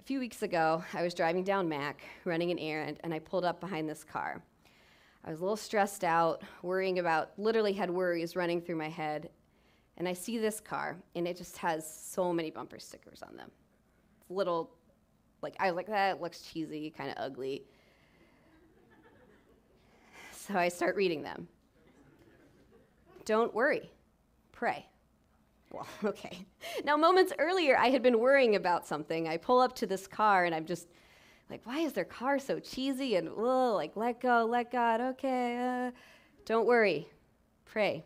A 0.00 0.02
few 0.02 0.20
weeks 0.20 0.42
ago, 0.42 0.84
I 0.92 1.02
was 1.02 1.14
driving 1.14 1.42
down 1.42 1.66
Mack, 1.66 2.02
running 2.26 2.50
an 2.50 2.58
errand, 2.58 2.98
and 3.00 3.14
I 3.14 3.20
pulled 3.20 3.46
up 3.46 3.58
behind 3.58 3.88
this 3.88 4.04
car. 4.04 4.42
I 5.26 5.30
was 5.30 5.40
a 5.40 5.42
little 5.42 5.56
stressed 5.56 6.04
out, 6.04 6.42
worrying 6.62 7.00
about, 7.00 7.30
literally 7.36 7.72
had 7.72 7.90
worries 7.90 8.36
running 8.36 8.60
through 8.60 8.76
my 8.76 8.88
head. 8.88 9.28
And 9.98 10.06
I 10.06 10.12
see 10.12 10.38
this 10.38 10.60
car, 10.60 10.96
and 11.16 11.26
it 11.26 11.36
just 11.36 11.56
has 11.58 11.88
so 11.88 12.32
many 12.32 12.50
bumper 12.50 12.78
stickers 12.78 13.22
on 13.22 13.36
them 13.36 13.50
It's 14.20 14.30
little, 14.30 14.70
like, 15.42 15.56
I 15.58 15.66
was 15.66 15.74
like, 15.74 15.88
that 15.88 16.20
looks 16.20 16.42
cheesy, 16.42 16.90
kind 16.96 17.10
of 17.10 17.16
ugly. 17.18 17.64
So 20.30 20.54
I 20.56 20.68
start 20.68 20.94
reading 20.94 21.22
them. 21.22 21.48
Don't 23.24 23.52
worry, 23.52 23.90
pray. 24.52 24.86
Well, 25.72 25.88
okay. 26.04 26.46
Now, 26.84 26.96
moments 26.96 27.32
earlier, 27.40 27.76
I 27.76 27.88
had 27.88 28.02
been 28.02 28.20
worrying 28.20 28.54
about 28.54 28.86
something. 28.86 29.26
I 29.26 29.38
pull 29.38 29.58
up 29.58 29.74
to 29.76 29.86
this 29.86 30.06
car 30.06 30.44
and 30.44 30.54
I'm 30.54 30.66
just 30.66 30.86
like, 31.48 31.64
why 31.64 31.78
is 31.80 31.92
their 31.92 32.04
car 32.04 32.38
so 32.38 32.58
cheesy? 32.58 33.16
And, 33.16 33.28
oh, 33.28 33.74
like, 33.74 33.96
let 33.96 34.20
go, 34.20 34.46
let 34.48 34.72
God, 34.72 35.00
okay. 35.00 35.58
Uh, 35.58 35.90
don't 36.44 36.66
worry, 36.66 37.08
pray. 37.64 38.04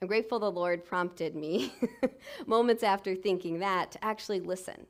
I'm 0.00 0.08
grateful 0.08 0.40
the 0.40 0.50
Lord 0.50 0.84
prompted 0.84 1.36
me, 1.36 1.72
moments 2.46 2.82
after 2.82 3.14
thinking 3.14 3.60
that, 3.60 3.92
to 3.92 4.04
actually 4.04 4.40
listen. 4.40 4.86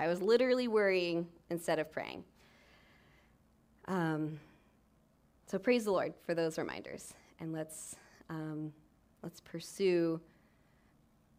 I 0.00 0.06
was 0.06 0.20
literally 0.20 0.68
worrying 0.68 1.26
instead 1.50 1.78
of 1.78 1.90
praying. 1.90 2.24
Um, 3.86 4.38
so 5.46 5.58
praise 5.58 5.84
the 5.84 5.92
Lord 5.92 6.12
for 6.26 6.34
those 6.34 6.58
reminders, 6.58 7.14
and 7.40 7.54
let's 7.54 7.96
um, 8.28 8.70
let's 9.22 9.40
pursue 9.40 10.20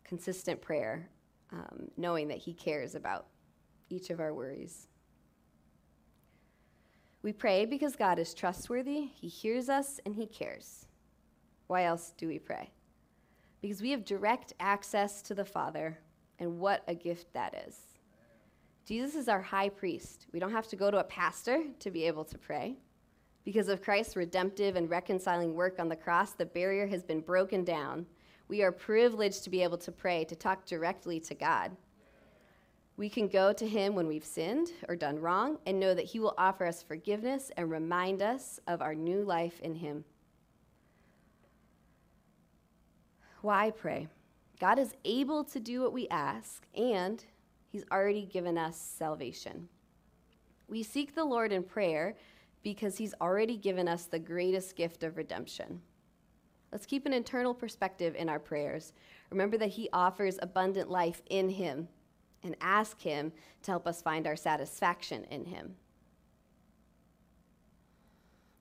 consistent 0.03 0.59
prayer, 0.59 1.07
um, 1.53 1.91
knowing 1.95 2.27
that 2.29 2.39
He 2.39 2.53
cares 2.53 2.95
about 2.95 3.27
each 3.89 4.09
of 4.09 4.19
our 4.19 4.33
worries. 4.33 4.87
We 7.21 7.33
pray 7.33 7.65
because 7.65 7.95
God 7.95 8.17
is 8.19 8.33
trustworthy, 8.33 9.07
He 9.13 9.27
hears 9.27 9.69
us, 9.69 9.99
and 10.05 10.15
He 10.15 10.25
cares. 10.25 10.85
Why 11.67 11.83
else 11.83 12.13
do 12.17 12.27
we 12.27 12.39
pray? 12.39 12.71
because 13.61 13.81
we 13.81 13.91
have 13.91 14.05
direct 14.05 14.53
access 14.59 15.21
to 15.23 15.33
the 15.33 15.45
Father, 15.45 15.97
and 16.39 16.59
what 16.59 16.83
a 16.87 16.95
gift 16.95 17.33
that 17.33 17.65
is. 17.67 17.77
Jesus 18.85 19.15
is 19.15 19.27
our 19.27 19.41
high 19.41 19.69
priest. 19.69 20.27
We 20.31 20.39
don't 20.39 20.51
have 20.51 20.67
to 20.69 20.75
go 20.75 20.89
to 20.89 20.99
a 20.99 21.03
pastor 21.03 21.63
to 21.79 21.91
be 21.91 22.05
able 22.05 22.23
to 22.25 22.37
pray. 22.37 22.77
Because 23.43 23.67
of 23.67 23.81
Christ's 23.81 24.15
redemptive 24.15 24.75
and 24.75 24.89
reconciling 24.89 25.53
work 25.53 25.79
on 25.79 25.89
the 25.89 25.95
cross, 25.95 26.31
the 26.31 26.45
barrier 26.45 26.87
has 26.87 27.03
been 27.03 27.19
broken 27.19 27.63
down. 27.63 28.05
We 28.47 28.63
are 28.63 28.71
privileged 28.71 29.43
to 29.43 29.49
be 29.49 29.61
able 29.61 29.77
to 29.79 29.91
pray, 29.91 30.23
to 30.25 30.35
talk 30.35 30.65
directly 30.65 31.19
to 31.21 31.35
God. 31.35 31.75
We 32.99 33.07
can 33.07 33.29
go 33.29 33.53
to 33.53 33.65
Him 33.65 33.95
when 33.95 34.07
we've 34.07 34.25
sinned 34.25 34.73
or 34.89 34.95
done 34.97 35.21
wrong 35.21 35.57
and 35.65 35.79
know 35.79 35.93
that 35.93 36.03
He 36.03 36.19
will 36.19 36.33
offer 36.37 36.65
us 36.65 36.83
forgiveness 36.83 37.49
and 37.55 37.71
remind 37.71 38.21
us 38.21 38.59
of 38.67 38.81
our 38.81 38.93
new 38.93 39.23
life 39.23 39.61
in 39.61 39.73
Him. 39.73 40.03
Why 43.41 43.71
pray? 43.71 44.09
God 44.59 44.79
is 44.79 44.95
able 45.05 45.45
to 45.45 45.61
do 45.61 45.79
what 45.79 45.93
we 45.93 46.09
ask, 46.09 46.67
and 46.75 47.23
He's 47.71 47.85
already 47.89 48.25
given 48.25 48.57
us 48.57 48.75
salvation. 48.77 49.69
We 50.67 50.83
seek 50.83 51.15
the 51.15 51.23
Lord 51.23 51.53
in 51.53 51.63
prayer 51.63 52.17
because 52.63 52.97
He's 52.97 53.13
already 53.21 53.55
given 53.55 53.87
us 53.87 54.07
the 54.07 54.19
greatest 54.19 54.75
gift 54.75 55.05
of 55.05 55.15
redemption. 55.15 55.81
Let's 56.73 56.85
keep 56.85 57.05
an 57.05 57.13
internal 57.13 57.53
perspective 57.53 58.13
in 58.15 58.27
our 58.27 58.39
prayers. 58.39 58.91
Remember 59.29 59.57
that 59.57 59.69
He 59.69 59.87
offers 59.93 60.37
abundant 60.41 60.89
life 60.89 61.21
in 61.29 61.47
Him 61.47 61.87
and 62.43 62.55
ask 62.61 63.01
Him 63.01 63.31
to 63.63 63.71
help 63.71 63.87
us 63.87 64.01
find 64.01 64.27
our 64.27 64.35
satisfaction 64.35 65.25
in 65.31 65.45
Him. 65.45 65.75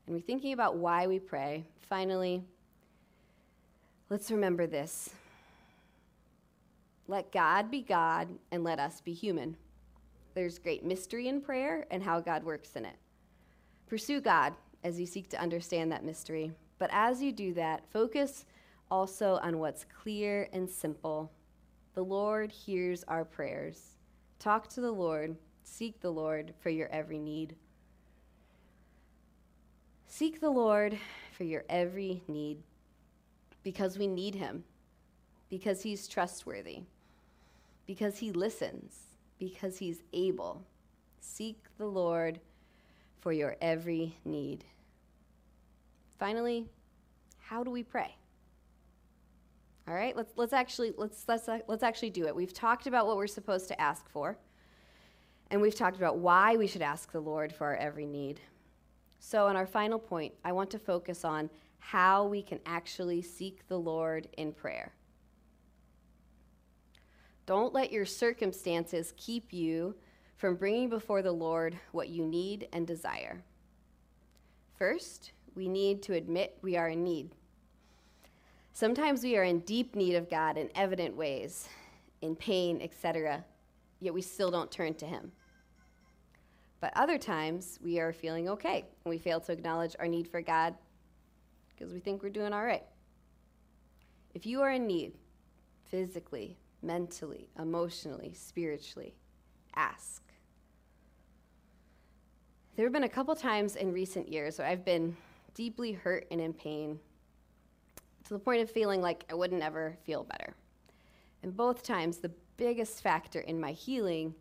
And 0.06 0.16
we're 0.16 0.22
thinking 0.22 0.52
about 0.52 0.76
why 0.76 1.06
we 1.06 1.18
pray. 1.18 1.64
Finally, 1.88 2.42
let's 4.08 4.30
remember 4.30 4.66
this 4.66 5.10
let 7.08 7.32
God 7.32 7.70
be 7.70 7.80
God 7.80 8.28
and 8.52 8.62
let 8.62 8.78
us 8.78 9.00
be 9.00 9.14
human. 9.14 9.56
There's 10.34 10.58
great 10.58 10.84
mystery 10.84 11.28
in 11.28 11.40
prayer 11.40 11.86
and 11.90 12.02
how 12.02 12.20
God 12.20 12.44
works 12.44 12.76
in 12.76 12.84
it. 12.84 12.96
Pursue 13.86 14.20
God 14.20 14.52
as 14.84 15.00
you 15.00 15.06
seek 15.06 15.28
to 15.30 15.40
understand 15.40 15.90
that 15.90 16.04
mystery. 16.04 16.52
But 16.78 16.90
as 16.92 17.22
you 17.22 17.32
do 17.32 17.54
that, 17.54 17.82
focus 17.90 18.44
also 18.90 19.38
on 19.42 19.58
what's 19.58 19.84
clear 19.84 20.48
and 20.52 20.68
simple. 20.68 21.32
The 21.98 22.04
Lord 22.04 22.52
hears 22.52 23.02
our 23.08 23.24
prayers. 23.24 23.96
Talk 24.38 24.68
to 24.68 24.80
the 24.80 24.92
Lord, 24.92 25.36
seek 25.64 25.98
the 25.98 26.12
Lord 26.12 26.54
for 26.60 26.70
your 26.70 26.86
every 26.90 27.18
need. 27.18 27.56
Seek 30.06 30.40
the 30.40 30.48
Lord 30.48 30.96
for 31.36 31.42
your 31.42 31.64
every 31.68 32.22
need 32.28 32.58
because 33.64 33.98
we 33.98 34.06
need 34.06 34.36
Him, 34.36 34.62
because 35.50 35.82
He's 35.82 36.06
trustworthy, 36.06 36.82
because 37.84 38.18
He 38.18 38.30
listens, 38.30 38.94
because 39.40 39.78
He's 39.78 40.04
able. 40.12 40.62
Seek 41.18 41.64
the 41.78 41.86
Lord 41.86 42.38
for 43.18 43.32
your 43.32 43.56
every 43.60 44.14
need. 44.24 44.64
Finally, 46.16 46.68
how 47.40 47.64
do 47.64 47.72
we 47.72 47.82
pray? 47.82 48.17
All 49.88 49.94
right, 49.94 50.14
let's, 50.14 50.34
let's 50.36 50.52
actually 50.52 50.92
let's, 50.98 51.24
let's, 51.28 51.48
uh, 51.48 51.60
let's 51.66 51.82
actually 51.82 52.10
do 52.10 52.26
it. 52.26 52.36
We've 52.36 52.52
talked 52.52 52.86
about 52.86 53.06
what 53.06 53.16
we're 53.16 53.26
supposed 53.26 53.68
to 53.68 53.80
ask 53.80 54.06
for, 54.10 54.36
and 55.50 55.62
we've 55.62 55.74
talked 55.74 55.96
about 55.96 56.18
why 56.18 56.56
we 56.56 56.66
should 56.66 56.82
ask 56.82 57.10
the 57.10 57.20
Lord 57.20 57.54
for 57.54 57.68
our 57.68 57.76
every 57.76 58.04
need. 58.04 58.38
So, 59.18 59.46
on 59.46 59.56
our 59.56 59.66
final 59.66 59.98
point, 59.98 60.34
I 60.44 60.52
want 60.52 60.70
to 60.72 60.78
focus 60.78 61.24
on 61.24 61.48
how 61.78 62.26
we 62.26 62.42
can 62.42 62.60
actually 62.66 63.22
seek 63.22 63.66
the 63.66 63.78
Lord 63.78 64.28
in 64.36 64.52
prayer. 64.52 64.92
Don't 67.46 67.72
let 67.72 67.90
your 67.90 68.04
circumstances 68.04 69.14
keep 69.16 69.54
you 69.54 69.94
from 70.36 70.56
bringing 70.56 70.90
before 70.90 71.22
the 71.22 71.32
Lord 71.32 71.78
what 71.92 72.10
you 72.10 72.26
need 72.26 72.68
and 72.74 72.86
desire. 72.86 73.42
First, 74.76 75.32
we 75.54 75.66
need 75.66 76.02
to 76.02 76.12
admit 76.12 76.58
we 76.60 76.76
are 76.76 76.90
in 76.90 77.02
need. 77.02 77.30
Sometimes 78.78 79.24
we 79.24 79.36
are 79.36 79.42
in 79.42 79.58
deep 79.58 79.96
need 79.96 80.14
of 80.14 80.30
God 80.30 80.56
in 80.56 80.70
evident 80.76 81.16
ways, 81.16 81.68
in 82.22 82.36
pain, 82.36 82.80
etc., 82.80 83.44
yet 83.98 84.14
we 84.14 84.22
still 84.22 84.52
don't 84.52 84.70
turn 84.70 84.94
to 84.94 85.04
Him. 85.04 85.32
But 86.80 86.92
other 86.94 87.18
times 87.18 87.80
we 87.82 87.98
are 87.98 88.12
feeling 88.12 88.48
okay 88.50 88.84
and 89.04 89.10
we 89.10 89.18
fail 89.18 89.40
to 89.40 89.50
acknowledge 89.50 89.96
our 89.98 90.06
need 90.06 90.28
for 90.28 90.40
God 90.40 90.76
because 91.70 91.92
we 91.92 91.98
think 91.98 92.22
we're 92.22 92.28
doing 92.28 92.52
all 92.52 92.62
right. 92.62 92.84
If 94.32 94.46
you 94.46 94.62
are 94.62 94.70
in 94.70 94.86
need, 94.86 95.14
physically, 95.90 96.56
mentally, 96.80 97.48
emotionally, 97.58 98.32
spiritually, 98.32 99.12
ask. 99.74 100.22
There 102.76 102.86
have 102.86 102.92
been 102.92 103.02
a 103.02 103.08
couple 103.08 103.34
times 103.34 103.74
in 103.74 103.92
recent 103.92 104.28
years 104.28 104.60
where 104.60 104.68
I've 104.68 104.84
been 104.84 105.16
deeply 105.54 105.90
hurt 105.90 106.28
and 106.30 106.40
in 106.40 106.52
pain 106.52 107.00
to 108.28 108.34
the 108.34 108.40
point 108.40 108.60
of 108.60 108.70
feeling 108.70 109.00
like 109.00 109.24
I 109.30 109.34
wouldn't 109.34 109.62
ever 109.62 109.96
feel 110.04 110.22
better. 110.22 110.54
And 111.42 111.56
both 111.56 111.82
times, 111.82 112.18
the 112.18 112.32
biggest 112.58 113.02
factor 113.02 113.40
in 113.40 113.58
my 113.58 113.72
healing 113.72 114.34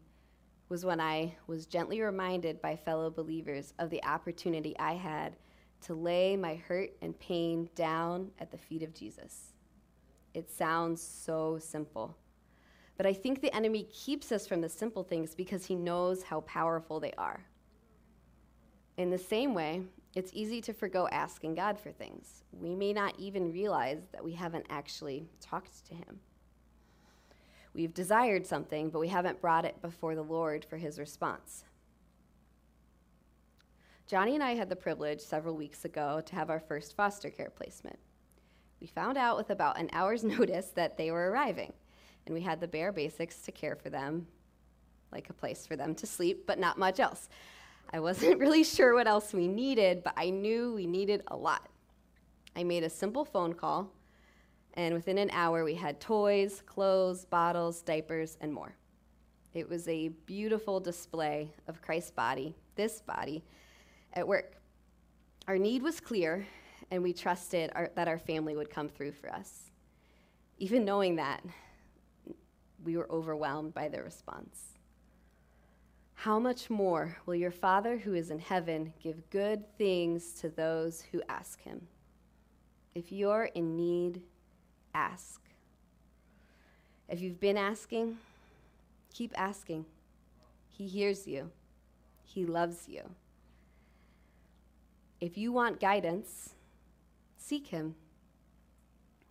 was 0.67 0.83
when 0.83 0.99
I 0.99 1.35
was 1.47 1.65
gently 1.65 2.01
reminded 2.01 2.61
by 2.61 2.75
fellow 2.75 3.09
believers 3.09 3.73
of 3.79 3.89
the 3.89 4.03
opportunity 4.03 4.77
I 4.77 4.93
had 4.93 5.37
to 5.83 5.93
lay 5.93 6.35
my 6.35 6.55
hurt 6.55 6.89
and 7.01 7.17
pain 7.17 7.69
down 7.75 8.31
at 8.39 8.51
the 8.51 8.57
feet 8.57 8.83
of 8.83 8.93
Jesus. 8.93 9.53
It 10.33 10.51
sounds 10.51 11.01
so 11.01 11.57
simple. 11.57 12.17
But 12.97 13.05
I 13.05 13.13
think 13.13 13.39
the 13.39 13.55
enemy 13.55 13.83
keeps 13.83 14.33
us 14.33 14.47
from 14.47 14.59
the 14.59 14.67
simple 14.67 15.03
things 15.03 15.33
because 15.33 15.65
he 15.65 15.75
knows 15.75 16.23
how 16.23 16.41
powerful 16.41 16.99
they 16.99 17.13
are. 17.17 17.39
In 18.97 19.11
the 19.11 19.17
same 19.17 19.53
way, 19.53 19.83
it's 20.15 20.31
easy 20.33 20.61
to 20.61 20.73
forgo 20.73 21.07
asking 21.11 21.55
God 21.55 21.79
for 21.79 21.91
things. 21.91 22.43
We 22.51 22.75
may 22.75 22.93
not 22.93 23.13
even 23.19 23.51
realize 23.51 24.07
that 24.11 24.23
we 24.23 24.33
haven't 24.33 24.65
actually 24.69 25.27
talked 25.39 25.85
to 25.87 25.93
Him. 25.93 26.19
We've 27.73 27.93
desired 27.93 28.45
something, 28.45 28.89
but 28.89 28.99
we 28.99 29.09
haven't 29.09 29.41
brought 29.41 29.65
it 29.65 29.81
before 29.81 30.15
the 30.15 30.23
Lord 30.23 30.65
for 30.65 30.77
His 30.77 30.97
response. 30.97 31.63
Johnny 34.07 34.35
and 34.35 34.43
I 34.43 34.55
had 34.55 34.69
the 34.69 34.75
privilege 34.75 35.19
several 35.19 35.55
weeks 35.55 35.83
ago 35.83 36.21
to 36.25 36.35
have 36.35 36.49
our 36.49 36.61
first 36.61 36.95
foster 36.95 37.29
care 37.29 37.49
placement. 37.49 37.99
We 38.79 38.87
found 38.87 39.17
out 39.17 39.37
with 39.37 39.49
about 39.49 39.77
an 39.77 39.89
hour's 39.91 40.23
notice 40.23 40.67
that 40.75 40.97
they 40.97 41.11
were 41.11 41.29
arriving, 41.29 41.73
and 42.25 42.33
we 42.33 42.41
had 42.41 42.61
the 42.61 42.67
bare 42.67 42.91
basics 42.91 43.41
to 43.41 43.51
care 43.51 43.75
for 43.75 43.89
them, 43.89 44.25
like 45.11 45.29
a 45.29 45.33
place 45.33 45.67
for 45.67 45.75
them 45.75 45.93
to 45.95 46.07
sleep, 46.07 46.47
but 46.47 46.57
not 46.57 46.77
much 46.77 46.99
else. 46.99 47.29
I 47.91 47.99
wasn't 47.99 48.39
really 48.39 48.63
sure 48.63 48.93
what 48.93 49.07
else 49.07 49.33
we 49.33 49.47
needed, 49.47 50.03
but 50.03 50.13
I 50.17 50.29
knew 50.29 50.73
we 50.73 50.85
needed 50.85 51.23
a 51.27 51.35
lot. 51.35 51.67
I 52.55 52.63
made 52.63 52.83
a 52.83 52.89
simple 52.89 53.23
phone 53.23 53.53
call, 53.53 53.91
and 54.73 54.93
within 54.93 55.17
an 55.17 55.29
hour, 55.31 55.63
we 55.63 55.75
had 55.75 55.99
toys, 55.99 56.61
clothes, 56.65 57.25
bottles, 57.25 57.81
diapers, 57.81 58.37
and 58.41 58.53
more. 58.53 58.75
It 59.53 59.69
was 59.69 59.87
a 59.87 60.09
beautiful 60.25 60.79
display 60.79 61.51
of 61.67 61.81
Christ's 61.81 62.11
body, 62.11 62.55
this 62.75 63.01
body, 63.01 63.43
at 64.13 64.27
work. 64.27 64.55
Our 65.47 65.57
need 65.57 65.81
was 65.81 65.99
clear, 65.99 66.45
and 66.91 67.01
we 67.01 67.13
trusted 67.13 67.71
our, 67.73 67.89
that 67.95 68.07
our 68.07 68.19
family 68.19 68.55
would 68.55 68.69
come 68.69 68.89
through 68.89 69.13
for 69.13 69.31
us. 69.33 69.71
Even 70.57 70.85
knowing 70.85 71.15
that, 71.15 71.43
we 72.83 72.97
were 72.97 73.09
overwhelmed 73.11 73.73
by 73.73 73.87
their 73.87 74.03
response 74.03 74.76
how 76.21 76.39
much 76.39 76.71
more 76.71 77.15
will 77.27 77.35
your 77.35 77.51
Father 77.51 77.95
who 77.95 78.15
is 78.15 78.31
in 78.31 78.39
heaven 78.39 78.91
give 78.99 79.29
good 79.29 79.63
things 79.77 80.31
to 80.33 80.49
those 80.49 81.03
who 81.11 81.21
ask 81.29 81.61
him? 81.61 81.87
If 82.95 83.11
you're 83.11 83.51
in 83.53 83.75
need, 83.75 84.23
ask. 84.95 85.39
If 87.07 87.21
you've 87.21 87.39
been 87.39 87.55
asking, 87.55 88.17
keep 89.13 89.31
asking. 89.39 89.85
He 90.67 90.87
hears 90.87 91.27
you, 91.27 91.51
He 92.23 92.47
loves 92.47 92.89
you. 92.89 93.03
If 95.21 95.37
you 95.37 95.51
want 95.51 95.79
guidance, 95.79 96.55
seek 97.37 97.67
Him. 97.67 97.93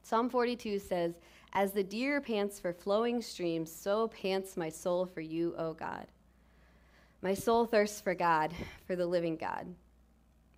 Psalm 0.04 0.30
42 0.30 0.78
says, 0.78 1.14
As 1.52 1.72
the 1.72 1.82
deer 1.82 2.20
pants 2.20 2.60
for 2.60 2.72
flowing 2.72 3.20
streams, 3.20 3.72
so 3.72 4.06
pants 4.06 4.56
my 4.56 4.68
soul 4.68 5.04
for 5.04 5.20
you, 5.20 5.52
O 5.58 5.72
God. 5.72 6.06
My 7.22 7.34
soul 7.34 7.66
thirsts 7.66 8.00
for 8.00 8.14
God, 8.14 8.52
for 8.86 8.96
the 8.96 9.06
living 9.06 9.36
God. 9.36 9.66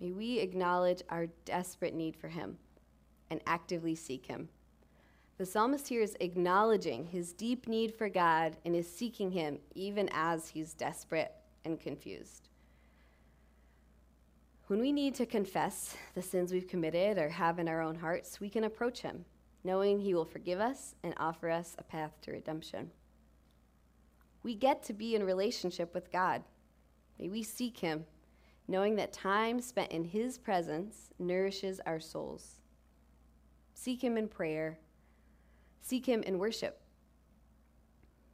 May 0.01 0.13
we 0.13 0.39
acknowledge 0.39 1.03
our 1.09 1.27
desperate 1.45 1.95
need 1.95 2.17
for 2.17 2.29
Him 2.29 2.59
and 3.31 3.41
actively 3.47 3.95
seek 3.95 4.27
Him. 4.27 4.49
The 5.39 5.47
psalmist 5.47 5.87
here 5.87 6.03
is 6.03 6.17
acknowledging 6.19 7.07
his 7.07 7.33
deep 7.33 7.69
need 7.69 7.95
for 7.95 8.09
God 8.09 8.57
and 8.65 8.75
is 8.75 8.93
seeking 8.93 9.31
Him 9.31 9.59
even 9.77 10.09
as 10.13 10.49
he's 10.49 10.75
desperate 10.75 11.33
and 11.65 11.81
confused. 11.81 12.49
When 14.67 14.81
we 14.81 14.91
need 14.91 15.15
to 15.15 15.27
confess 15.27 15.97
the 16.15 16.23
sins 16.23 16.53
we've 16.53 16.67
committed 16.67 17.19
or 17.19 17.29
have 17.29 17.61
in 17.61 17.69
our 17.69 17.81
own 17.81 17.95
hearts, 17.95 18.41
we 18.41 18.51
can 18.51 18.65
approach 18.65 19.01
Him, 19.01 19.25
knowing 19.63 20.01
He 20.01 20.13
will 20.13 20.25
forgive 20.25 20.59
us 20.59 20.97
and 21.05 21.15
offer 21.19 21.49
us 21.49 21.77
a 21.79 21.85
path 21.85 22.21
to 22.23 22.33
redemption. 22.33 22.91
We 24.49 24.55
get 24.55 24.83
to 24.85 24.95
be 24.95 25.15
in 25.15 25.25
relationship 25.25 25.93
with 25.93 26.11
God 26.11 26.43
May 27.19 27.29
we 27.29 27.43
seek 27.43 27.77
him, 27.77 28.07
knowing 28.67 28.97
that 28.97 29.13
time 29.13 29.61
spent 29.61 29.93
in 29.93 30.05
his 30.05 30.39
presence 30.39 31.11
nourishes 31.19 31.83
our 31.85 32.01
souls. 32.01 32.63
Seek 33.75 34.03
him 34.03 34.17
in 34.17 34.27
prayer, 34.27 34.79
seek 35.83 36.07
him 36.07 36.23
in 36.23 36.39
worship, 36.39 36.81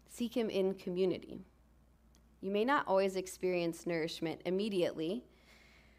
seek 0.08 0.36
him 0.36 0.50
in 0.50 0.74
community. 0.74 1.40
you 2.40 2.52
may 2.52 2.64
not 2.64 2.86
always 2.86 3.16
experience 3.16 3.84
nourishment 3.84 4.40
immediately 4.44 5.24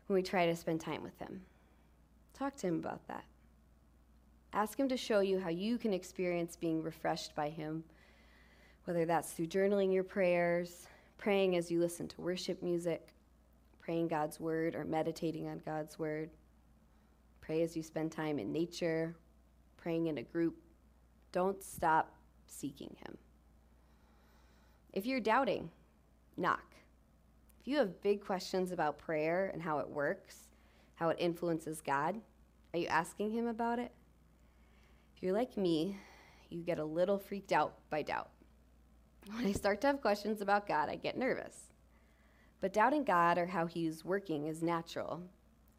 when 0.07 0.15
we 0.15 0.23
try 0.23 0.45
to 0.45 0.55
spend 0.55 0.79
time 0.79 1.03
with 1.03 1.19
Him. 1.19 1.41
Talk 2.33 2.55
to 2.57 2.67
Him 2.67 2.75
about 2.75 3.05
that. 3.09 3.25
Ask 4.53 4.79
Him 4.79 4.87
to 4.87 4.95
show 4.95 5.19
you 5.19 5.41
how 5.41 5.49
you 5.49 5.77
can 5.77 5.93
experience 5.93 6.55
being 6.55 6.81
refreshed 6.81 7.35
by 7.35 7.49
Him, 7.49 7.83
whether 8.85 9.05
that's 9.05 9.33
through 9.33 9.47
journaling 9.47 9.93
your 9.93 10.03
prayers, 10.03 10.87
praying 11.17 11.55
as 11.55 11.69
you 11.69 11.79
listen 11.79 12.07
to 12.07 12.21
worship 12.21 12.61
music, 12.63 13.13
praying 13.79 14.07
God's 14.07 14.39
Word, 14.39 14.75
or 14.75 14.85
meditating 14.85 15.47
on 15.47 15.61
God's 15.65 15.99
Word. 15.99 16.29
Pray 17.41 17.61
as 17.61 17.75
you 17.75 17.83
spend 17.83 18.11
time 18.11 18.39
in 18.39 18.51
nature, 18.51 19.15
praying 19.77 20.07
in 20.07 20.19
a 20.19 20.23
group. 20.23 20.55
Don't 21.31 21.61
stop 21.63 22.15
seeking 22.47 22.95
Him. 23.05 23.17
If 24.93 25.05
you're 25.05 25.19
doubting, 25.19 25.69
knock. 26.37 26.75
If 27.59 27.67
you 27.67 27.77
have 27.77 28.01
big 28.01 28.23
questions 28.23 28.71
about 28.71 28.99
prayer 28.99 29.49
and 29.51 29.61
how 29.61 29.79
it 29.79 29.89
works, 29.89 30.49
how 30.95 31.09
it 31.09 31.17
influences 31.19 31.81
God, 31.81 32.21
are 32.73 32.79
you 32.79 32.87
asking 32.87 33.31
Him 33.31 33.47
about 33.47 33.79
it? 33.79 33.91
If 35.15 35.23
you're 35.23 35.33
like 35.33 35.57
me, 35.57 35.97
you 36.49 36.61
get 36.61 36.79
a 36.79 36.85
little 36.85 37.17
freaked 37.17 37.51
out 37.51 37.75
by 37.89 38.03
doubt. 38.03 38.29
When 39.33 39.47
I 39.47 39.53
start 39.53 39.81
to 39.81 39.87
have 39.87 40.01
questions 40.01 40.41
about 40.41 40.67
God, 40.67 40.87
I 40.89 40.95
get 40.95 41.17
nervous. 41.17 41.55
But 42.61 42.73
doubting 42.73 43.03
God 43.03 43.37
or 43.37 43.47
how 43.47 43.65
He's 43.65 44.05
working 44.05 44.45
is 44.45 44.61
natural. 44.61 45.21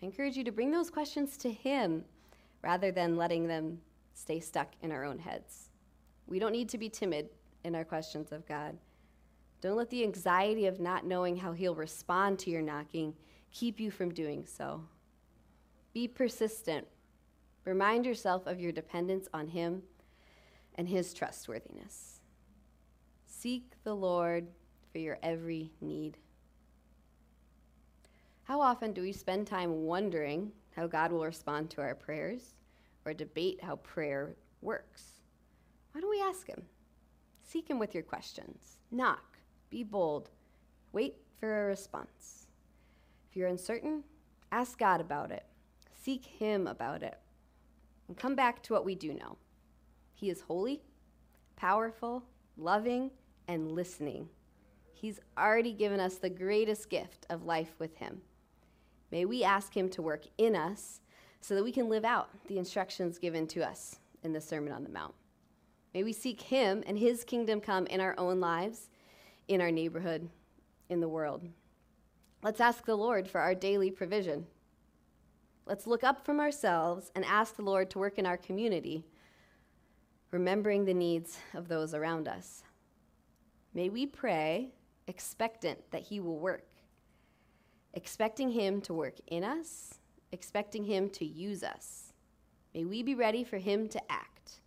I 0.02 0.06
encourage 0.06 0.37
you 0.37 0.44
to 0.44 0.52
bring 0.52 0.70
those 0.70 0.90
questions 0.90 1.37
to 1.38 1.50
Him 1.50 2.04
rather 2.62 2.90
than 2.90 3.16
letting 3.16 3.46
them 3.46 3.78
stay 4.14 4.40
stuck 4.40 4.72
in 4.82 4.90
our 4.90 5.04
own 5.04 5.18
heads. 5.18 5.70
We 6.26 6.38
don't 6.38 6.52
need 6.52 6.68
to 6.70 6.78
be 6.78 6.88
timid 6.88 7.28
in 7.64 7.74
our 7.74 7.85
questions 7.85 8.32
of 8.32 8.46
God. 8.46 8.76
Don't 9.61 9.76
let 9.76 9.90
the 9.90 10.02
anxiety 10.02 10.66
of 10.66 10.80
not 10.80 11.06
knowing 11.06 11.37
how 11.37 11.52
He'll 11.52 11.74
respond 11.74 12.38
to 12.40 12.50
your 12.50 12.62
knocking 12.62 13.14
keep 13.52 13.78
you 13.80 13.90
from 13.90 14.12
doing 14.12 14.44
so. 14.44 14.82
Be 15.94 16.09
persistent. 16.09 16.87
Remind 17.64 18.04
yourself 18.04 18.46
of 18.46 18.61
your 18.61 18.72
dependence 18.72 19.28
on 19.32 19.48
Him 19.48 19.82
and 20.74 20.88
His 20.88 21.14
trustworthiness. 21.14 22.20
Seek 23.38 23.72
the 23.85 23.94
Lord 23.94 24.46
for 24.90 24.99
your 24.99 25.18
every 25.22 25.70
need. 25.83 26.16
How 28.44 28.62
often 28.62 28.94
do 28.94 29.03
we 29.03 29.12
spend 29.12 29.46
time 29.46 29.85
wondering 29.85 30.53
how 30.75 30.87
God 30.87 31.12
will 31.12 31.25
respond 31.25 31.68
to 31.70 31.83
our 31.83 31.94
prayers 31.94 32.55
or 33.05 33.12
debate 33.12 33.62
how 33.62 33.77
prayer 33.77 34.37
works? 34.62 35.20
Why 35.92 36.01
don't 36.01 36.09
we 36.09 36.22
ask 36.22 36.46
Him? 36.46 36.62
Seek 37.42 37.68
Him 37.68 37.79
with 37.79 37.92
your 37.92 38.03
questions. 38.03 38.79
Knock. 38.90 39.37
Be 39.68 39.83
bold. 39.85 40.31
Wait 40.92 41.16
for 41.38 41.64
a 41.64 41.66
response. 41.66 42.46
If 43.29 43.37
you're 43.37 43.49
uncertain, 43.49 44.03
ask 44.51 44.79
God 44.79 45.03
about 45.03 45.31
it. 45.31 45.44
Seek 45.92 46.25
Him 46.25 46.66
about 46.66 47.03
it. 47.03 47.18
And 48.09 48.16
come 48.16 48.35
back 48.35 48.62
to 48.62 48.72
what 48.72 48.87
we 48.87 48.94
do 48.94 49.12
know 49.12 49.37
He 50.14 50.31
is 50.31 50.40
holy, 50.40 50.81
powerful, 51.55 52.25
loving, 52.57 53.11
and 53.48 53.72
listening. 53.72 54.28
He's 54.92 55.20
already 55.38 55.72
given 55.72 56.00
us 56.00 56.16
the 56.16 56.30
greatest 56.30 56.88
gift 56.88 57.26
of 57.28 57.44
life 57.44 57.74
with 57.78 57.96
Him. 57.96 58.22
May 59.12 59.24
we 59.24 59.44
ask 59.44 59.76
Him 59.76 59.88
to 59.90 60.02
work 60.02 60.24
in 60.38 60.56
us 60.56 61.00
so 61.40 61.54
that 61.54 61.64
we 61.64 61.72
can 61.72 61.88
live 61.88 62.04
out 62.04 62.28
the 62.48 62.59
instructions 62.59 63.18
given 63.18 63.46
to 63.48 63.66
us 63.66 63.96
in 64.22 64.32
the 64.32 64.40
Sermon 64.40 64.72
on 64.72 64.82
the 64.82 64.90
Mount. 64.90 65.14
May 65.94 66.02
we 66.02 66.12
seek 66.12 66.40
Him 66.40 66.82
and 66.87 66.98
His 66.98 67.24
kingdom 67.24 67.61
come 67.61 67.87
in 67.87 68.00
our 68.00 68.14
own 68.18 68.40
lives, 68.40 68.88
in 69.48 69.61
our 69.61 69.70
neighborhood, 69.70 70.28
in 70.88 71.00
the 71.00 71.09
world. 71.09 71.42
Let's 72.42 72.61
ask 72.61 72.85
the 72.85 72.96
Lord 72.96 73.28
for 73.28 73.40
our 73.40 73.54
daily 73.54 73.90
provision. 73.90 74.46
Let's 75.66 75.87
look 75.87 76.04
up 76.04 76.24
from 76.24 76.38
ourselves 76.38 77.11
and 77.14 77.24
ask 77.24 77.56
the 77.56 77.62
Lord 77.62 77.90
to 77.90 77.98
work 77.98 78.18
in 78.18 78.26
our 78.26 78.37
community, 78.37 79.04
remembering 80.30 80.85
the 80.85 80.94
needs 80.94 81.38
of 81.54 81.68
those 81.68 81.92
around 81.92 82.28
us. 82.28 82.62
May 83.76 83.90
we 83.90 84.06
pray 84.06 84.70
expectant 85.06 85.90
that 85.90 86.00
He 86.00 86.18
will 86.18 86.38
work, 86.38 86.70
expecting 87.92 88.50
Him 88.50 88.80
to 88.80 88.94
work 88.94 89.16
in 89.26 89.44
us, 89.44 89.98
expecting 90.32 90.82
Him 90.82 91.10
to 91.10 91.26
use 91.26 91.62
us. 91.62 92.14
May 92.72 92.86
we 92.86 93.02
be 93.02 93.14
ready 93.14 93.44
for 93.44 93.58
Him 93.58 93.86
to 93.88 94.00
act, 94.10 94.62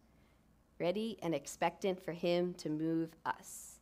ready 0.79 1.17
and 1.23 1.33
expectant 1.33 1.99
for 1.99 2.11
Him 2.11 2.53
to 2.59 2.69
move 2.69 3.09
us. 3.25 3.79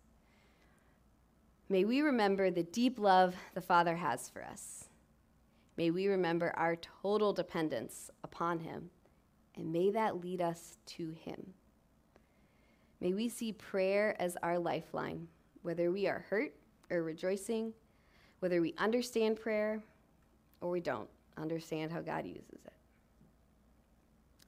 May 1.68 1.84
we 1.84 2.00
remember 2.00 2.50
the 2.50 2.64
deep 2.64 2.98
love 2.98 3.36
the 3.54 3.60
Father 3.60 3.98
has 3.98 4.30
for 4.30 4.46
us. 4.46 4.86
May 5.76 5.92
we 5.92 6.08
remember 6.08 6.54
our 6.56 6.78
total 6.78 7.34
dependence 7.34 8.10
upon 8.24 8.62
Him, 8.62 8.92
and 9.58 9.74
may 9.74 9.92
that 9.92 10.22
lead 10.22 10.40
us 10.40 10.78
to 10.86 11.12
Him. 11.12 11.54
May 13.00 13.14
we 13.14 13.30
see 13.30 13.52
prayer 13.54 14.16
as 14.20 14.38
our 14.42 14.58
lifeline, 14.58 15.28
whether 15.62 15.92
we 15.92 16.08
are 16.08 16.26
hurt 16.30 16.54
or 16.90 17.04
rejoicing, 17.04 17.74
whether 18.40 18.62
we 18.62 18.74
understand 18.78 19.40
prayer 19.40 19.82
or 20.62 20.70
we 20.70 20.80
don't 20.80 21.10
understand 21.38 21.92
how 21.92 22.02
God 22.02 22.26
uses 22.26 22.66
it. 22.66 22.74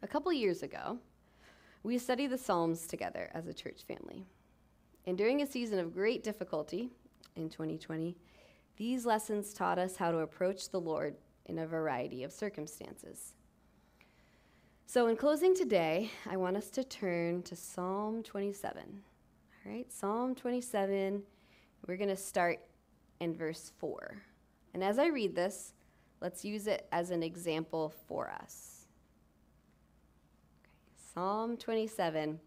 A 0.01 0.07
couple 0.07 0.31
years 0.33 0.63
ago, 0.63 0.97
we 1.83 1.97
studied 1.97 2.31
the 2.31 2.38
Psalms 2.38 2.88
together 2.88 3.29
as 3.33 3.47
a 3.47 3.53
church 3.53 3.83
family. 3.88 4.25
And 5.05 5.17
during 5.17 5.41
a 5.41 5.47
season 5.47 5.79
of 5.79 5.93
great 5.93 6.23
difficulty 6.23 6.89
in 7.35 7.49
2020, 7.49 8.17
these 8.77 9.05
lessons 9.05 9.53
taught 9.53 9.77
us 9.77 9.95
how 9.95 10.12
to 10.12 10.19
approach 10.19 10.69
the 10.69 10.79
Lord 10.79 11.15
in 11.45 11.59
a 11.59 11.67
variety 11.67 12.23
of 12.23 12.31
circumstances. 12.31 13.33
So, 14.91 15.06
in 15.06 15.17
closing 15.17 15.54
today, 15.54 16.10
I 16.28 16.36
want 16.36 16.58
us 16.58 16.71
to 16.71 16.84
turn 16.84 17.43
to 17.43 17.56
Psalm 17.56 18.23
27. 18.23 18.82
All 18.84 19.71
right, 19.71 19.86
Psalm 19.93 20.34
27, 20.34 21.21
we're 21.86 21.95
going 21.95 22.10
to 22.10 22.15
start 22.15 22.60
in 23.19 23.36
verse 23.36 23.71
4. 23.78 24.19
And 24.73 24.84
as 24.84 24.97
I 24.97 25.10
read 25.10 25.36
this, 25.36 25.75
let's 26.21 26.43
use 26.43 26.65
it 26.65 26.88
as 26.91 27.12
an 27.12 27.21
example 27.21 27.93
for 28.08 28.32
us. 28.32 28.88
Okay, 30.63 30.73
Psalm 31.13 31.56
27, 31.56 32.39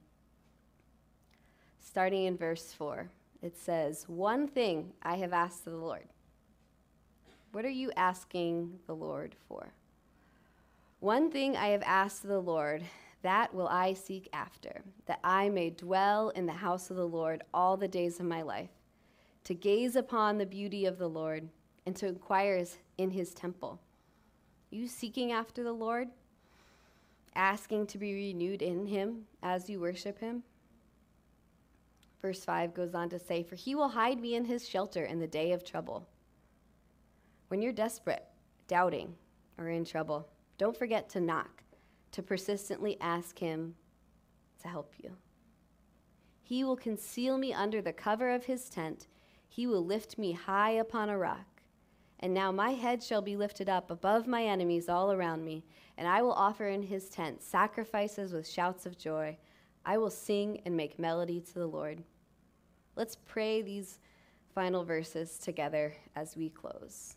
starting 1.78 2.24
in 2.24 2.36
verse 2.36 2.72
4. 2.76 3.08
It 3.40 3.56
says, 3.56 4.08
One 4.08 4.48
thing 4.48 4.94
I 5.00 5.14
have 5.14 5.32
asked 5.32 5.64
of 5.68 5.74
the 5.74 5.78
Lord. 5.78 6.08
What 7.52 7.64
are 7.64 7.70
you 7.70 7.92
asking 7.96 8.80
the 8.88 8.96
Lord 8.96 9.36
for? 9.46 9.74
One 11.02 11.32
thing 11.32 11.56
I 11.56 11.70
have 11.70 11.82
asked 11.84 12.22
of 12.22 12.30
the 12.30 12.38
Lord, 12.38 12.84
that 13.22 13.52
will 13.52 13.66
I 13.66 13.92
seek 13.92 14.28
after, 14.32 14.82
that 15.06 15.18
I 15.24 15.48
may 15.48 15.70
dwell 15.70 16.28
in 16.28 16.46
the 16.46 16.52
house 16.52 16.90
of 16.90 16.96
the 16.96 17.08
Lord 17.08 17.42
all 17.52 17.76
the 17.76 17.88
days 17.88 18.20
of 18.20 18.26
my 18.26 18.42
life, 18.42 18.70
to 19.42 19.52
gaze 19.52 19.96
upon 19.96 20.38
the 20.38 20.46
beauty 20.46 20.86
of 20.86 20.98
the 20.98 21.08
Lord 21.08 21.48
and 21.86 21.96
to 21.96 22.06
inquire 22.06 22.64
in 22.98 23.10
his 23.10 23.34
temple. 23.34 23.80
You 24.70 24.86
seeking 24.86 25.32
after 25.32 25.64
the 25.64 25.72
Lord? 25.72 26.06
Asking 27.34 27.88
to 27.88 27.98
be 27.98 28.14
renewed 28.14 28.62
in 28.62 28.86
him 28.86 29.24
as 29.42 29.68
you 29.68 29.80
worship 29.80 30.20
him? 30.20 30.44
Verse 32.20 32.44
5 32.44 32.74
goes 32.74 32.94
on 32.94 33.08
to 33.08 33.18
say, 33.18 33.42
For 33.42 33.56
he 33.56 33.74
will 33.74 33.88
hide 33.88 34.20
me 34.20 34.36
in 34.36 34.44
his 34.44 34.68
shelter 34.68 35.04
in 35.04 35.18
the 35.18 35.26
day 35.26 35.50
of 35.50 35.64
trouble. 35.64 36.06
When 37.48 37.60
you're 37.60 37.72
desperate, 37.72 38.24
doubting, 38.68 39.16
or 39.58 39.68
in 39.68 39.84
trouble, 39.84 40.28
don't 40.58 40.76
forget 40.76 41.08
to 41.10 41.20
knock, 41.20 41.62
to 42.12 42.22
persistently 42.22 42.96
ask 43.00 43.38
Him 43.38 43.74
to 44.60 44.68
help 44.68 44.94
you. 45.02 45.16
He 46.42 46.64
will 46.64 46.76
conceal 46.76 47.38
me 47.38 47.52
under 47.52 47.80
the 47.80 47.92
cover 47.92 48.30
of 48.30 48.44
His 48.44 48.68
tent, 48.68 49.06
He 49.48 49.66
will 49.66 49.84
lift 49.84 50.18
me 50.18 50.32
high 50.32 50.72
upon 50.72 51.08
a 51.08 51.18
rock. 51.18 51.46
And 52.20 52.32
now 52.32 52.52
my 52.52 52.70
head 52.70 53.02
shall 53.02 53.22
be 53.22 53.36
lifted 53.36 53.68
up 53.68 53.90
above 53.90 54.28
my 54.28 54.44
enemies 54.44 54.88
all 54.88 55.12
around 55.12 55.44
me, 55.44 55.64
and 55.98 56.06
I 56.06 56.22
will 56.22 56.32
offer 56.32 56.68
in 56.68 56.82
His 56.82 57.08
tent 57.08 57.42
sacrifices 57.42 58.32
with 58.32 58.48
shouts 58.48 58.86
of 58.86 58.96
joy. 58.96 59.36
I 59.84 59.98
will 59.98 60.10
sing 60.10 60.60
and 60.64 60.76
make 60.76 60.98
melody 60.98 61.40
to 61.40 61.54
the 61.54 61.66
Lord. 61.66 62.04
Let's 62.94 63.16
pray 63.16 63.62
these 63.62 63.98
final 64.54 64.84
verses 64.84 65.38
together 65.38 65.94
as 66.14 66.36
we 66.36 66.50
close. 66.50 67.16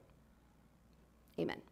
Amen. 1.39 1.70